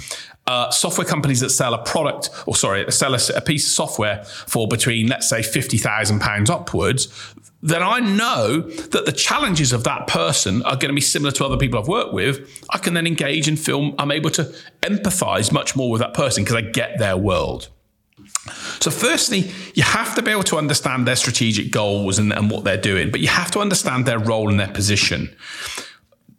uh, 0.46 0.70
software 0.70 1.06
companies 1.06 1.40
that 1.40 1.50
sell 1.50 1.74
a 1.74 1.84
product, 1.84 2.30
or 2.46 2.56
sorry, 2.56 2.90
sell 2.90 3.14
a, 3.14 3.20
a 3.36 3.40
piece 3.40 3.66
of 3.66 3.72
software 3.72 4.24
for 4.24 4.66
between, 4.66 5.06
let's 5.06 5.28
say, 5.28 5.40
£50,000 5.40 6.50
upwards, 6.50 7.34
then 7.62 7.82
I 7.82 8.00
know 8.00 8.62
that 8.62 9.04
the 9.04 9.12
challenges 9.12 9.72
of 9.72 9.84
that 9.84 10.06
person 10.06 10.62
are 10.62 10.76
going 10.76 10.88
to 10.88 10.94
be 10.94 11.00
similar 11.00 11.30
to 11.32 11.44
other 11.44 11.58
people 11.58 11.78
I've 11.78 11.88
worked 11.88 12.14
with. 12.14 12.64
I 12.70 12.78
can 12.78 12.94
then 12.94 13.06
engage 13.06 13.48
and 13.48 13.58
film. 13.58 13.94
I'm 13.98 14.10
able 14.10 14.30
to 14.30 14.44
empathize 14.82 15.52
much 15.52 15.76
more 15.76 15.90
with 15.90 16.00
that 16.00 16.14
person 16.14 16.42
because 16.42 16.56
I 16.56 16.62
get 16.62 16.98
their 16.98 17.16
world. 17.16 17.68
So, 18.80 18.90
firstly, 18.90 19.50
you 19.74 19.82
have 19.82 20.14
to 20.14 20.22
be 20.22 20.30
able 20.30 20.44
to 20.44 20.56
understand 20.56 21.06
their 21.06 21.16
strategic 21.16 21.70
goals 21.70 22.18
and, 22.18 22.32
and 22.32 22.50
what 22.50 22.64
they're 22.64 22.80
doing, 22.80 23.10
but 23.10 23.20
you 23.20 23.28
have 23.28 23.50
to 23.52 23.60
understand 23.60 24.06
their 24.06 24.18
role 24.18 24.48
and 24.48 24.58
their 24.58 24.68
position. 24.68 25.34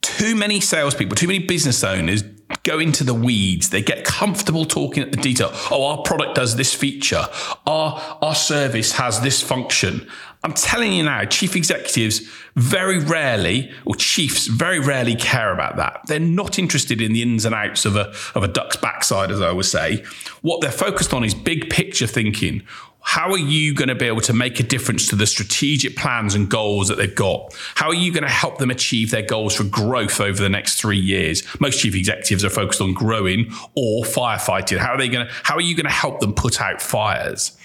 Too 0.02 0.36
many 0.36 0.60
salespeople, 0.60 1.16
too 1.16 1.28
many 1.28 1.40
business 1.40 1.84
owners 1.84 2.24
go 2.64 2.80
into 2.80 3.04
the 3.04 3.14
weeds. 3.14 3.70
They 3.70 3.82
get 3.82 4.04
comfortable 4.06 4.66
talking 4.66 5.04
at 5.04 5.12
the 5.12 5.18
detail. 5.18 5.50
Oh, 5.72 5.86
our 5.86 6.02
product 6.04 6.36
does 6.36 6.56
this 6.56 6.74
feature. 6.74 7.26
Our, 7.66 8.18
our 8.22 8.36
service 8.36 8.94
has 8.94 9.22
this 9.22 9.42
function. 9.42 10.08
I'm 10.44 10.54
telling 10.54 10.94
you 10.94 11.04
now, 11.04 11.24
chief 11.26 11.56
executives 11.56 12.28
very 12.56 12.98
rarely, 12.98 13.72
or 13.86 13.94
chiefs 13.96 14.48
very 14.48 14.80
rarely 14.80 15.16
care 15.16 15.54
about 15.54 15.76
that. 15.76 16.02
They're 16.08 16.20
not 16.20 16.58
interested 16.58 17.00
in 17.00 17.14
the 17.14 17.22
ins 17.22 17.46
and 17.46 17.54
outs 17.54 17.86
of 17.86 17.96
a, 17.96 18.12
of 18.34 18.44
a 18.44 18.48
duck's 18.48 18.76
backside, 18.76 19.30
as 19.30 19.40
I 19.40 19.52
would 19.52 19.66
say. 19.66 20.04
What 20.42 20.62
they're 20.62 20.72
focused 20.72 21.14
on 21.14 21.24
is 21.24 21.36
big 21.36 21.70
picture 21.70 22.08
thinking. 22.08 22.64
How 23.04 23.32
are 23.32 23.38
you 23.38 23.74
going 23.74 23.90
to 23.90 23.96
be 23.96 24.06
able 24.06 24.22
to 24.22 24.34
make 24.34 24.60
a 24.60 24.64
difference 24.64 25.08
to 25.08 25.16
the 25.16 25.26
strategic 25.26 25.96
plans 25.96 26.36
and 26.36 26.50
goals 26.50 26.88
that 26.88 26.96
they've 26.96 27.14
got? 27.14 27.54
How 27.76 27.88
are 27.88 27.96
you 27.96 28.14
going 28.14 28.24
to 28.24 28.30
help 28.30 28.60
them 28.60 28.70
achieve 28.70 29.12
their 29.12 29.24
goals 29.24 29.56
for 29.56 29.64
growth 29.64 30.22
over 30.22 30.42
the 30.42 30.50
next 30.50 30.80
three 30.80 31.00
years? 31.00 31.44
Most 31.60 31.80
chief 31.80 31.96
executives 31.96 32.46
are 32.46 32.50
focused 32.50 32.80
on 32.80 32.94
growing 32.94 33.52
or 33.76 34.04
firefighting. 34.04 34.78
How 34.78 34.94
are 34.94 34.98
they 34.98 35.10
going 35.10 35.28
to, 35.28 35.34
how 35.44 35.56
are 35.56 35.62
you 35.62 35.76
going 35.76 35.88
to 35.88 35.92
help 35.92 36.20
them 36.20 36.34
put 36.34 36.62
out 36.62 36.82
fires? 36.82 37.58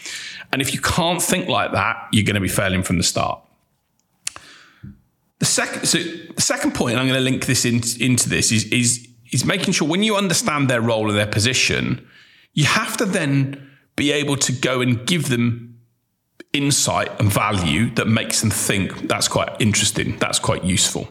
And 0.53 0.63
if 0.63 0.73
you 0.73 0.81
can't 0.81 1.21
think 1.21 1.49
like 1.49 1.73
that, 1.73 2.09
you're 2.13 2.25
going 2.25 2.35
to 2.35 2.41
be 2.41 2.49
failing 2.49 2.83
from 2.83 2.97
the 2.97 3.05
start. 3.05 3.41
The 5.39 5.45
second, 5.45 5.87
so 5.87 5.99
the 5.99 6.41
second 6.41 6.75
point, 6.75 6.97
I'm 6.97 7.07
going 7.07 7.19
to 7.19 7.25
link 7.25 7.45
this 7.45 7.67
in, 7.67 7.83
into 8.01 8.31
this, 8.31 8.51
is, 8.51 8.65
is, 8.73 9.07
is 9.33 9.45
making 9.45 9.75
sure 9.75 9.87
when 9.87 10.03
you 10.03 10.17
understand 10.17 10.71
their 10.71 10.81
role 10.81 11.11
and 11.11 11.19
their 11.19 11.27
position, 11.27 12.09
you 12.55 12.65
have 12.65 12.97
to 12.97 13.05
then 13.05 13.71
be 13.97 14.13
able 14.13 14.37
to 14.37 14.53
go 14.53 14.81
and 14.81 15.07
give 15.07 15.29
them 15.29 15.79
insight 16.53 17.11
and 17.21 17.31
value 17.31 17.91
that 17.95 18.07
makes 18.07 18.41
them 18.41 18.51
think 18.51 19.09
that's 19.09 19.29
quite 19.29 19.51
interesting, 19.61 20.17
that's 20.19 20.39
quite 20.39 20.65
useful. 20.65 21.09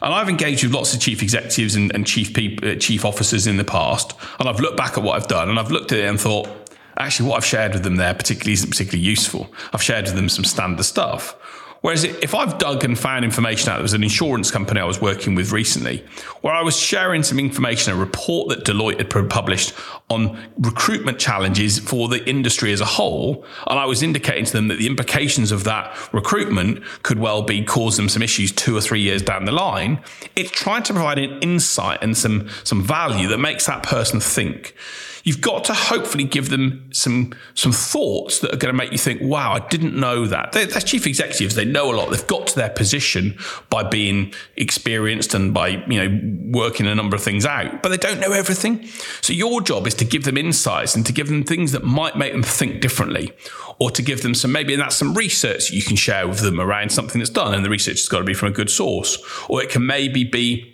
And 0.00 0.12
I've 0.12 0.28
engaged 0.28 0.64
with 0.64 0.74
lots 0.74 0.94
of 0.94 1.00
chief 1.00 1.22
executives 1.22 1.76
and, 1.76 1.94
and 1.94 2.06
chief 2.06 2.36
uh, 2.36 2.74
chief 2.76 3.04
officers 3.04 3.46
in 3.46 3.56
the 3.56 3.64
past, 3.64 4.14
and 4.40 4.48
I've 4.48 4.58
looked 4.58 4.76
back 4.76 4.98
at 4.98 5.04
what 5.04 5.16
I've 5.16 5.28
done, 5.28 5.48
and 5.48 5.58
I've 5.58 5.70
looked 5.70 5.92
at 5.92 5.98
it 5.98 6.06
and 6.06 6.20
thought, 6.20 6.48
actually, 6.96 7.28
what 7.28 7.36
I've 7.36 7.44
shared 7.44 7.72
with 7.72 7.84
them 7.84 7.96
there 7.96 8.12
particularly 8.12 8.54
isn't 8.54 8.70
particularly 8.70 9.04
useful. 9.04 9.52
I've 9.72 9.82
shared 9.82 10.06
with 10.06 10.16
them 10.16 10.28
some 10.28 10.44
standard 10.44 10.82
stuff. 10.82 11.36
Whereas 11.82 12.04
if 12.04 12.34
I've 12.34 12.58
dug 12.58 12.84
and 12.84 12.98
found 12.98 13.24
information 13.24 13.68
out, 13.68 13.74
there 13.74 13.82
was 13.82 13.92
an 13.92 14.04
insurance 14.04 14.50
company 14.52 14.80
I 14.80 14.84
was 14.84 15.00
working 15.00 15.34
with 15.34 15.50
recently 15.50 16.04
where 16.40 16.54
I 16.54 16.62
was 16.62 16.76
sharing 16.76 17.24
some 17.24 17.40
information, 17.40 17.92
a 17.92 17.96
report 17.96 18.48
that 18.48 18.64
Deloitte 18.64 18.98
had 18.98 19.10
published 19.28 19.74
on 20.08 20.38
recruitment 20.58 21.18
challenges 21.18 21.80
for 21.80 22.08
the 22.08 22.24
industry 22.28 22.72
as 22.72 22.80
a 22.80 22.84
whole. 22.84 23.44
And 23.66 23.78
I 23.78 23.84
was 23.86 24.00
indicating 24.02 24.44
to 24.44 24.52
them 24.52 24.68
that 24.68 24.78
the 24.78 24.86
implications 24.86 25.50
of 25.50 25.64
that 25.64 25.96
recruitment 26.12 26.84
could 27.02 27.18
well 27.18 27.42
be 27.42 27.64
cause 27.64 27.96
them 27.96 28.08
some 28.08 28.22
issues 28.22 28.52
two 28.52 28.76
or 28.76 28.80
three 28.80 29.00
years 29.00 29.20
down 29.20 29.44
the 29.44 29.52
line. 29.52 30.00
It's 30.36 30.52
trying 30.52 30.84
to 30.84 30.92
provide 30.92 31.18
an 31.18 31.40
insight 31.40 31.98
and 32.00 32.16
some, 32.16 32.48
some 32.62 32.82
value 32.82 33.26
that 33.28 33.38
makes 33.38 33.66
that 33.66 33.82
person 33.82 34.20
think 34.20 34.76
you've 35.24 35.40
got 35.40 35.64
to 35.64 35.74
hopefully 35.74 36.24
give 36.24 36.48
them 36.48 36.88
some 36.92 37.32
some 37.54 37.72
thoughts 37.72 38.40
that 38.40 38.52
are 38.52 38.56
going 38.56 38.72
to 38.72 38.76
make 38.76 38.92
you 38.92 38.98
think, 38.98 39.20
wow, 39.22 39.52
I 39.52 39.60
didn't 39.68 39.98
know 39.98 40.26
that. 40.26 40.52
They're, 40.52 40.66
they're 40.66 40.80
chief 40.80 41.06
executives. 41.06 41.54
They 41.54 41.64
know 41.64 41.92
a 41.92 41.94
lot. 41.94 42.10
They've 42.10 42.26
got 42.26 42.46
to 42.48 42.56
their 42.56 42.70
position 42.70 43.38
by 43.70 43.82
being 43.82 44.32
experienced 44.56 45.34
and 45.34 45.54
by, 45.54 45.68
you 45.68 46.08
know, 46.08 46.58
working 46.58 46.86
a 46.86 46.94
number 46.94 47.16
of 47.16 47.22
things 47.22 47.46
out, 47.46 47.82
but 47.82 47.90
they 47.90 47.96
don't 47.96 48.20
know 48.20 48.32
everything. 48.32 48.86
So 49.20 49.32
your 49.32 49.60
job 49.60 49.86
is 49.86 49.94
to 49.94 50.04
give 50.04 50.24
them 50.24 50.36
insights 50.36 50.94
and 50.94 51.06
to 51.06 51.12
give 51.12 51.28
them 51.28 51.44
things 51.44 51.72
that 51.72 51.84
might 51.84 52.16
make 52.16 52.32
them 52.32 52.42
think 52.42 52.80
differently 52.80 53.32
or 53.78 53.90
to 53.90 54.02
give 54.02 54.22
them 54.22 54.34
some, 54.34 54.52
maybe 54.52 54.74
and 54.74 54.82
that's 54.82 54.96
some 54.96 55.14
research 55.14 55.70
you 55.70 55.82
can 55.82 55.96
share 55.96 56.28
with 56.28 56.40
them 56.40 56.60
around 56.60 56.92
something 56.92 57.18
that's 57.18 57.30
done. 57.30 57.54
And 57.54 57.64
the 57.64 57.70
research 57.70 58.00
has 58.00 58.08
got 58.08 58.18
to 58.18 58.24
be 58.24 58.34
from 58.34 58.48
a 58.48 58.52
good 58.52 58.70
source. 58.70 59.18
Or 59.48 59.62
it 59.62 59.70
can 59.70 59.86
maybe 59.86 60.24
be 60.24 60.71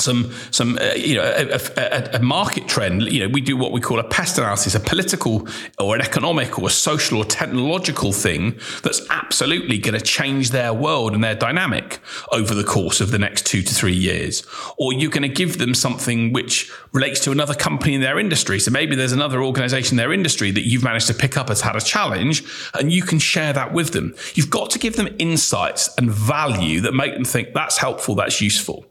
some 0.00 0.32
some 0.50 0.78
uh, 0.78 0.92
you 0.96 1.16
know 1.16 1.22
a, 1.22 1.60
a, 1.76 2.10
a, 2.14 2.22
market 2.22 2.68
trend. 2.68 3.02
You 3.02 3.20
know 3.20 3.28
we 3.28 3.40
do 3.40 3.56
what 3.56 3.72
we 3.72 3.80
call 3.80 3.98
a 3.98 4.04
pest 4.04 4.38
analysis 4.38 4.74
a 4.74 4.80
political 4.80 5.46
or 5.78 5.94
an 5.94 6.00
economic 6.00 6.58
or 6.58 6.66
a 6.66 6.70
social 6.70 7.18
or 7.18 7.24
technological 7.24 8.12
thing 8.12 8.58
that's 8.82 9.00
absolutely 9.10 9.78
going 9.78 9.98
to 9.98 10.04
change 10.04 10.50
their 10.50 10.72
world 10.72 11.14
and 11.14 11.22
their 11.22 11.34
dynamic 11.34 11.98
over 12.32 12.54
the 12.54 12.64
course 12.64 13.00
of 13.00 13.10
the 13.10 13.18
next 13.18 13.46
2 13.46 13.62
to 13.62 13.74
3 13.74 13.92
years. 13.92 14.46
Or 14.78 14.92
you're 14.92 15.10
going 15.10 15.22
to 15.22 15.28
give 15.28 15.58
them 15.58 15.74
something 15.74 16.32
which 16.32 16.70
relates 16.92 17.20
to 17.20 17.32
another 17.32 17.54
company 17.54 17.94
in 17.94 18.00
their 18.00 18.18
industry. 18.18 18.58
So 18.60 18.70
maybe 18.70 18.96
there's 18.96 19.12
another 19.12 19.42
organization 19.42 19.94
in 19.94 19.96
their 19.96 20.12
industry 20.12 20.50
that 20.50 20.66
you've 20.66 20.84
managed 20.84 21.06
to 21.08 21.14
pick 21.14 21.36
up 21.36 21.48
has 21.48 21.60
had 21.60 21.76
a 21.76 21.80
challenge 21.80 22.44
and 22.74 22.92
you 22.92 23.02
can 23.02 23.18
share 23.18 23.52
that 23.52 23.72
with 23.72 23.92
them. 23.92 24.14
You've 24.34 24.50
got 24.50 24.70
to 24.70 24.78
give 24.78 24.96
them 24.96 25.08
insights 25.18 25.90
and 25.96 26.10
value 26.10 26.80
that 26.80 26.92
make 26.92 27.14
them 27.14 27.24
think 27.24 27.54
that's 27.54 27.78
helpful 27.78 28.14
that's 28.14 28.40
useful 28.40 28.84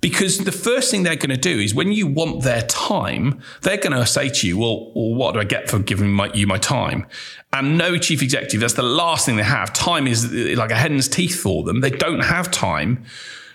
because 0.00 0.38
the 0.38 0.52
first 0.52 0.90
thing 0.90 1.02
they're 1.02 1.16
going 1.16 1.30
to 1.30 1.36
do 1.36 1.58
is 1.58 1.74
when 1.74 1.92
you 1.92 2.06
want 2.06 2.42
their 2.42 2.62
time, 2.62 3.40
they're 3.62 3.78
going 3.78 3.92
to 3.92 4.06
say 4.06 4.28
to 4.28 4.46
you, 4.46 4.58
well, 4.58 4.92
well 4.94 5.14
what 5.14 5.34
do 5.34 5.40
I 5.40 5.44
get 5.44 5.70
for 5.70 5.78
giving 5.78 6.12
my, 6.12 6.32
you 6.32 6.46
my 6.46 6.58
time? 6.58 7.06
And 7.52 7.78
no 7.78 7.96
chief 7.96 8.22
executive, 8.22 8.60
that's 8.60 8.74
the 8.74 8.82
last 8.82 9.26
thing 9.26 9.36
they 9.36 9.42
have. 9.42 9.72
Time 9.72 10.06
is 10.06 10.26
uh, 10.26 10.54
like 10.56 10.70
a 10.70 10.76
hen's 10.76 11.08
teeth 11.08 11.40
for 11.40 11.62
them. 11.62 11.80
They 11.80 11.90
don't 11.90 12.20
have 12.20 12.50
time. 12.50 13.04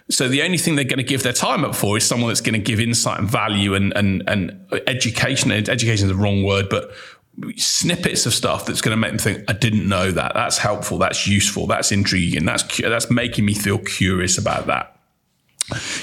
So 0.09 0.27
the 0.27 0.41
only 0.41 0.57
thing 0.57 0.75
they're 0.75 0.83
going 0.83 0.97
to 0.97 1.03
give 1.03 1.23
their 1.23 1.33
time 1.33 1.63
up 1.63 1.75
for 1.75 1.95
is 1.95 2.05
someone 2.05 2.29
that's 2.29 2.41
going 2.41 2.53
to 2.53 2.59
give 2.59 2.79
insight 2.79 3.19
and 3.19 3.29
value 3.29 3.75
and, 3.75 3.93
and, 3.95 4.23
and 4.27 4.59
education. 4.87 5.51
Education 5.51 6.09
is 6.09 6.11
the 6.11 6.15
wrong 6.15 6.43
word, 6.43 6.67
but 6.69 6.91
snippets 7.55 8.25
of 8.25 8.33
stuff 8.33 8.65
that's 8.65 8.81
going 8.81 8.91
to 8.91 8.97
make 8.97 9.11
them 9.11 9.19
think, 9.19 9.43
I 9.47 9.53
didn't 9.53 9.87
know 9.87 10.11
that. 10.11 10.33
That's 10.33 10.57
helpful. 10.57 10.97
That's 10.97 11.27
useful. 11.27 11.67
That's 11.67 11.91
intriguing. 11.91 12.45
That's, 12.45 12.77
that's 12.81 13.09
making 13.09 13.45
me 13.45 13.53
feel 13.53 13.77
curious 13.77 14.37
about 14.37 14.67
that 14.67 14.97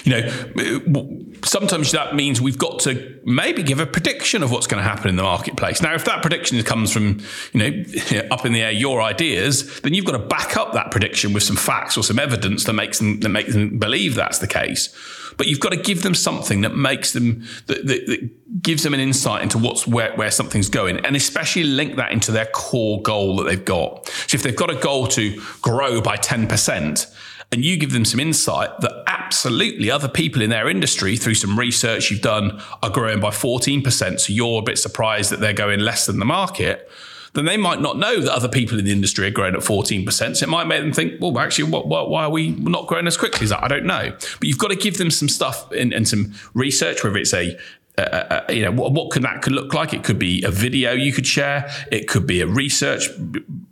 you 0.04 0.12
know, 0.12 1.24
sometimes 1.44 1.92
that 1.92 2.14
means 2.14 2.40
we've 2.40 2.58
got 2.58 2.80
to 2.80 3.20
maybe 3.24 3.62
give 3.62 3.80
a 3.80 3.86
prediction 3.86 4.42
of 4.42 4.50
what's 4.50 4.66
going 4.66 4.82
to 4.82 4.88
happen 4.88 5.08
in 5.08 5.16
the 5.16 5.22
marketplace. 5.22 5.82
Now, 5.82 5.94
if 5.94 6.04
that 6.06 6.22
prediction 6.22 6.62
comes 6.62 6.92
from, 6.92 7.20
you 7.52 7.60
know, 7.60 7.84
up 8.30 8.46
in 8.46 8.52
the 8.52 8.62
air, 8.62 8.70
your 8.70 9.02
ideas, 9.02 9.80
then 9.80 9.94
you've 9.94 10.04
got 10.04 10.12
to 10.12 10.18
back 10.18 10.56
up 10.56 10.72
that 10.72 10.90
prediction 10.90 11.32
with 11.32 11.42
some 11.42 11.56
facts 11.56 11.96
or 11.96 12.02
some 12.02 12.18
evidence 12.18 12.64
that 12.64 12.72
makes 12.72 12.98
them, 12.98 13.20
that 13.20 13.28
makes 13.28 13.52
them 13.52 13.78
believe 13.78 14.14
that's 14.14 14.38
the 14.38 14.46
case. 14.46 14.94
But 15.36 15.46
you've 15.46 15.60
got 15.60 15.70
to 15.70 15.76
give 15.76 16.02
them 16.02 16.14
something 16.14 16.62
that 16.62 16.74
makes 16.74 17.12
them, 17.12 17.44
that, 17.66 17.86
that, 17.86 18.06
that 18.06 18.62
gives 18.62 18.82
them 18.82 18.94
an 18.94 19.00
insight 19.00 19.42
into 19.42 19.58
what's 19.58 19.86
where, 19.86 20.14
where 20.16 20.30
something's 20.30 20.68
going 20.68 21.04
and 21.04 21.14
especially 21.14 21.62
link 21.64 21.96
that 21.96 22.10
into 22.10 22.32
their 22.32 22.46
core 22.46 23.00
goal 23.02 23.36
that 23.36 23.44
they've 23.44 23.64
got. 23.64 24.08
So 24.08 24.34
if 24.34 24.42
they've 24.42 24.56
got 24.56 24.70
a 24.70 24.76
goal 24.76 25.06
to 25.08 25.40
grow 25.62 26.00
by 26.00 26.16
10%, 26.16 27.14
and 27.50 27.64
you 27.64 27.76
give 27.78 27.92
them 27.92 28.04
some 28.04 28.20
insight 28.20 28.80
that 28.80 29.04
absolutely 29.06 29.90
other 29.90 30.08
people 30.08 30.42
in 30.42 30.50
their 30.50 30.68
industry, 30.68 31.16
through 31.16 31.34
some 31.34 31.58
research 31.58 32.10
you've 32.10 32.20
done, 32.20 32.60
are 32.82 32.90
growing 32.90 33.20
by 33.20 33.30
14%. 33.30 34.20
So 34.20 34.32
you're 34.32 34.58
a 34.58 34.62
bit 34.62 34.78
surprised 34.78 35.30
that 35.30 35.40
they're 35.40 35.52
going 35.52 35.80
less 35.80 36.06
than 36.06 36.18
the 36.18 36.24
market. 36.24 36.90
Then 37.34 37.44
they 37.44 37.56
might 37.56 37.80
not 37.80 37.98
know 37.98 38.20
that 38.20 38.32
other 38.32 38.48
people 38.48 38.78
in 38.78 38.84
the 38.84 38.92
industry 38.92 39.26
are 39.26 39.30
growing 39.30 39.54
at 39.54 39.60
14%. 39.60 40.36
So 40.36 40.44
it 40.44 40.48
might 40.48 40.66
make 40.66 40.80
them 40.80 40.92
think, 40.92 41.20
well, 41.20 41.38
actually, 41.38 41.70
what, 41.70 41.86
what, 41.86 42.10
why 42.10 42.24
are 42.24 42.30
we 42.30 42.50
not 42.50 42.86
growing 42.86 43.06
as 43.06 43.16
quickly 43.16 43.44
as 43.44 43.50
that? 43.50 43.62
I 43.62 43.68
don't 43.68 43.84
know. 43.84 44.10
But 44.10 44.48
you've 44.48 44.58
got 44.58 44.68
to 44.68 44.76
give 44.76 44.98
them 44.98 45.10
some 45.10 45.28
stuff 45.28 45.70
and, 45.72 45.92
and 45.92 46.08
some 46.08 46.34
research, 46.54 47.04
whether 47.04 47.16
it's 47.16 47.34
a 47.34 47.58
uh, 48.02 48.44
you 48.48 48.62
know, 48.62 48.72
what, 48.72 48.92
what 48.92 49.10
could 49.10 49.22
that 49.22 49.42
could 49.42 49.52
look 49.52 49.74
like? 49.74 49.92
It 49.92 50.04
could 50.04 50.18
be 50.18 50.42
a 50.44 50.50
video 50.50 50.92
you 50.92 51.12
could 51.12 51.26
share. 51.26 51.70
It 51.90 52.08
could 52.08 52.26
be 52.26 52.40
a 52.40 52.46
research 52.46 53.08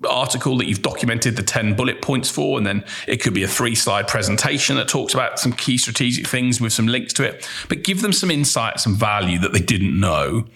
article 0.09 0.57
that 0.59 0.67
you've 0.67 0.83
documented 0.83 1.37
the 1.37 1.43
10 1.43 1.75
bullet 1.75 2.03
points 2.03 2.31
for. 2.31 2.59
And 2.59 2.67
then 2.67 2.85
it 3.07 3.23
could 3.23 3.35
be 3.35 3.43
a 3.43 3.49
three 3.49 3.75
slide 3.75 4.09
presentation 4.09 4.77
that 4.77 4.89
talks 4.89 5.15
about 5.15 5.39
some 5.39 5.53
key 5.53 5.79
strategic 5.79 6.27
things 6.27 6.61
with 6.61 6.73
some 6.73 6.87
links 6.87 7.13
to 7.15 7.25
it. 7.25 7.49
But 7.69 7.85
give 7.85 8.03
them 8.03 8.13
some 8.13 8.31
insight, 8.31 8.81
some 8.81 8.95
value 8.95 9.39
that 9.41 9.53
they 9.53 9.61
didn't 9.61 9.99
know, 9.99 10.47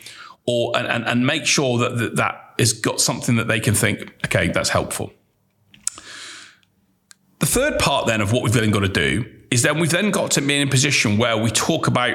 or 0.46 0.76
and, 0.76 0.86
and, 0.86 1.04
and 1.06 1.26
make 1.26 1.46
sure 1.46 1.78
that, 1.78 1.98
that 1.98 2.16
that 2.16 2.54
has 2.58 2.72
got 2.72 3.00
something 3.00 3.36
that 3.36 3.48
they 3.48 3.60
can 3.60 3.74
think, 3.74 4.12
okay, 4.26 4.48
that's 4.48 4.70
helpful. 4.70 5.12
The 7.38 7.46
third 7.46 7.78
part 7.78 8.06
then 8.06 8.20
of 8.20 8.32
what 8.32 8.42
we've 8.42 8.52
then 8.52 8.70
got 8.70 8.80
to 8.80 8.88
do 8.88 9.24
is 9.50 9.62
then 9.62 9.78
we've 9.78 9.90
then 9.90 10.10
got 10.10 10.32
to 10.32 10.42
be 10.42 10.60
in 10.60 10.68
a 10.68 10.70
position 10.70 11.16
where 11.16 11.36
we 11.36 11.50
talk 11.50 11.86
about 11.86 12.14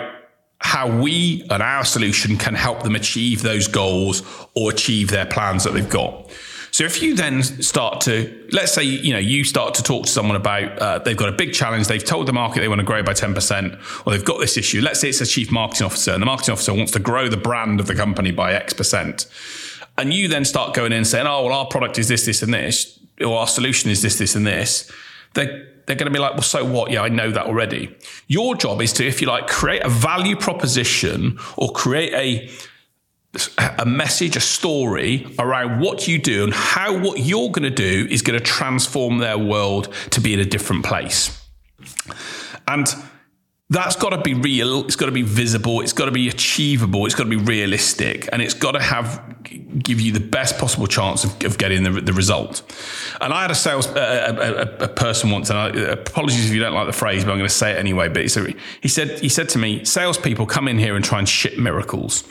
how 0.66 0.88
we 0.88 1.46
and 1.52 1.62
our 1.62 1.86
solution 1.86 2.38
can 2.38 2.56
help 2.56 2.82
them 2.82 2.96
achieve 2.96 3.44
those 3.44 3.68
goals 3.68 4.24
or 4.56 4.72
achieve 4.72 5.12
their 5.12 5.28
plans 5.28 5.64
that 5.64 5.74
they've 5.76 5.88
got. 5.88 6.28
So 6.72 6.84
if 6.86 7.04
you 7.04 7.16
then 7.16 7.44
start 7.44 8.02
to, 8.02 8.48
let's 8.52 8.74
say, 8.74 8.84
you 8.84 9.14
know, 9.14 9.20
you 9.20 9.44
start 9.44 9.76
to 9.76 9.84
talk 9.84 10.08
to 10.08 10.12
someone 10.12 10.36
about 10.36 10.80
uh, 10.80 11.00
they've 11.00 11.16
got 11.16 11.30
a 11.30 11.34
big 11.34 11.54
challenge, 11.54 11.86
they've 11.86 12.04
told 12.04 12.28
the 12.28 12.34
market 12.34 12.62
they 12.62 12.68
want 12.68 12.80
to 12.80 12.86
grow 12.86 13.04
by 13.04 13.14
10%, 13.14 14.08
or 14.08 14.12
they've 14.12 14.26
got 14.26 14.40
this 14.40 14.58
issue. 14.58 14.82
Let's 14.82 15.00
say 15.00 15.10
it's 15.10 15.22
a 15.22 15.28
chief 15.28 15.52
marketing 15.52 15.86
officer, 15.86 16.12
and 16.14 16.22
the 16.22 16.26
marketing 16.26 16.54
officer 16.54 16.74
wants 16.74 16.92
to 16.94 17.00
grow 17.00 17.30
the 17.30 17.38
brand 17.38 17.80
of 17.80 17.86
the 17.86 17.96
company 17.96 18.32
by 18.32 18.54
X 18.54 18.74
percent. 18.74 19.28
And 20.00 20.12
you 20.16 20.28
then 20.28 20.46
start 20.46 20.74
going 20.74 20.92
in 20.94 20.98
and 20.98 21.08
saying, 21.08 21.28
oh, 21.28 21.46
well, 21.46 21.54
our 21.54 21.68
product 21.68 22.00
is 22.00 22.08
this, 22.08 22.26
this, 22.26 22.42
and 22.42 22.54
this, 22.54 23.00
or 23.22 23.38
our 23.38 23.48
solution 23.48 23.92
is 23.92 24.02
this, 24.02 24.18
this, 24.18 24.36
and 24.36 24.48
this. 24.48 24.92
They're 25.36 25.75
they're 25.86 25.96
going 25.96 26.12
to 26.12 26.13
be 26.13 26.20
like, 26.20 26.34
well, 26.34 26.42
so 26.42 26.65
what? 26.65 26.92
Yeah, 26.92 27.01
I 27.01 27.10
know 27.10 27.32
that 27.32 27.46
already. 27.46 27.96
Your 28.27 28.56
job 28.56 28.82
is 28.82 28.94
to, 28.94 29.06
if 29.06 29.22
you 29.22 29.27
like, 29.27 29.48
create 29.48 29.84
a 29.84 29.89
value 29.89 30.36
proposition 30.36 31.39
or 31.58 31.72
create 31.72 32.13
a 32.13 32.50
a 33.77 33.86
message, 33.86 34.38
a 34.38 34.39
story 34.39 35.27
around 35.39 35.82
what 35.82 36.08
you 36.08 36.18
do 36.18 36.46
and 36.46 36.54
how 36.54 36.98
what 36.98 37.20
you're 37.20 37.50
going 37.51 37.63
to 37.63 37.70
do 37.70 38.08
is 38.10 38.22
going 38.22 38.39
to 38.39 38.44
transform 38.44 39.18
their 39.18 39.38
world 39.38 39.94
to 40.12 40.22
be 40.22 40.34
in 40.34 40.39
a 40.39 40.46
different 40.46 40.86
place. 40.86 41.46
And 42.68 42.88
that's 43.70 43.96
got 43.96 44.10
to 44.10 44.22
be 44.22 44.36
real. 44.36 44.86
It's 44.86 44.96
got 44.96 45.08
to 45.08 45.12
be 45.12 45.24
visible. 45.24 45.82
It's 45.82 45.94
got 45.94 46.06
to 46.06 46.12
be 46.12 46.30
achievable. 46.30 47.06
It's 47.08 47.16
got 47.16 47.24
to 47.24 47.30
be 47.30 47.36
realistic, 47.36 48.30
and 48.32 48.42
it's 48.42 48.54
got 48.54 48.74
to 48.74 48.80
have 48.80 49.36
give 49.84 50.00
you 50.00 50.12
the 50.12 50.20
best 50.20 50.58
possible 50.58 50.88
chance 50.88 51.24
of, 51.24 51.44
of 51.44 51.58
getting 51.58 51.84
the, 51.84 51.90
the 52.02 52.14
result. 52.14 52.62
And 53.22 53.34
I 53.34 53.42
had 53.42 53.52
a 53.52 53.56
sales 53.56 53.88
uh, 53.88 54.76
a, 54.80 54.84
a, 54.86 54.88
person 54.88 55.32
once, 55.32 55.50
and 55.50 55.58
I, 55.58 55.68
apologies 55.70 56.46
if 56.46 56.54
you 56.54 56.60
don't 56.60 56.74
like 56.74 56.88
the 56.88 56.94
phrase, 56.94 57.24
but 57.24 57.32
I'm 57.32 57.38
going 57.38 57.50
to 57.50 57.54
say 57.54 57.72
it 57.72 57.78
anyway. 57.78 58.08
But 58.08 58.22
he 58.22 58.28
said 58.28 58.56
he 58.82 58.88
said 58.88 59.20
he 59.20 59.30
said 59.30 59.50
to 59.50 59.58
me, 59.58 59.84
salespeople 59.84 60.46
come 60.46 60.68
in 60.68 60.78
here 60.78 60.96
and 60.96 61.04
try 61.04 61.18
and 61.18 61.28
ship 61.28 61.58
miracles, 61.58 62.24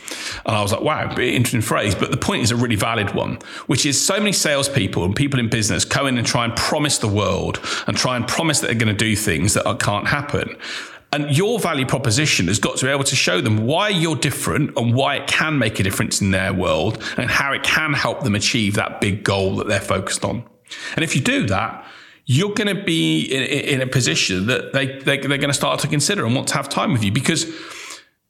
and 0.46 0.54
I 0.54 0.62
was 0.62 0.72
like, 0.72 0.82
wow, 0.82 1.10
interesting 1.16 1.62
phrase. 1.62 1.96
But 1.96 2.12
the 2.12 2.16
point 2.16 2.42
is 2.42 2.52
a 2.52 2.56
really 2.56 2.76
valid 2.76 3.12
one, 3.12 3.38
which 3.66 3.86
is 3.86 4.04
so 4.04 4.18
many 4.18 4.32
salespeople 4.32 5.04
and 5.04 5.16
people 5.16 5.40
in 5.40 5.48
business 5.48 5.84
come 5.84 6.06
in 6.06 6.16
and 6.16 6.26
try 6.26 6.44
and 6.44 6.54
promise 6.54 6.98
the 6.98 7.08
world 7.08 7.60
and 7.88 7.96
try 7.96 8.14
and 8.16 8.26
promise 8.28 8.60
that 8.60 8.68
they're 8.68 8.76
going 8.76 8.96
to 8.96 9.04
do 9.04 9.16
things 9.16 9.54
that 9.54 9.80
can't 9.80 10.06
happen. 10.06 10.56
And 11.14 11.30
your 11.30 11.60
value 11.60 11.86
proposition 11.86 12.48
has 12.48 12.58
got 12.58 12.76
to 12.78 12.86
be 12.86 12.90
able 12.90 13.04
to 13.04 13.14
show 13.14 13.40
them 13.40 13.66
why 13.66 13.88
you're 13.88 14.16
different 14.16 14.76
and 14.76 14.94
why 14.94 15.14
it 15.14 15.28
can 15.28 15.58
make 15.58 15.78
a 15.78 15.84
difference 15.84 16.20
in 16.20 16.32
their 16.32 16.52
world 16.52 17.00
and 17.16 17.30
how 17.30 17.52
it 17.52 17.62
can 17.62 17.92
help 17.92 18.24
them 18.24 18.34
achieve 18.34 18.74
that 18.74 19.00
big 19.00 19.22
goal 19.22 19.54
that 19.56 19.68
they're 19.68 19.78
focused 19.78 20.24
on. 20.24 20.42
And 20.96 21.04
if 21.04 21.14
you 21.14 21.22
do 21.22 21.46
that, 21.46 21.86
you're 22.26 22.52
going 22.52 22.74
to 22.76 22.82
be 22.82 23.26
in, 23.26 23.44
in 23.44 23.80
a 23.80 23.86
position 23.86 24.48
that 24.48 24.72
they, 24.72 24.86
they, 24.86 25.18
they're 25.18 25.38
going 25.38 25.42
to 25.42 25.54
start 25.54 25.78
to 25.80 25.88
consider 25.88 26.26
and 26.26 26.34
want 26.34 26.48
to 26.48 26.54
have 26.54 26.68
time 26.68 26.92
with 26.92 27.04
you 27.04 27.12
because 27.12 27.46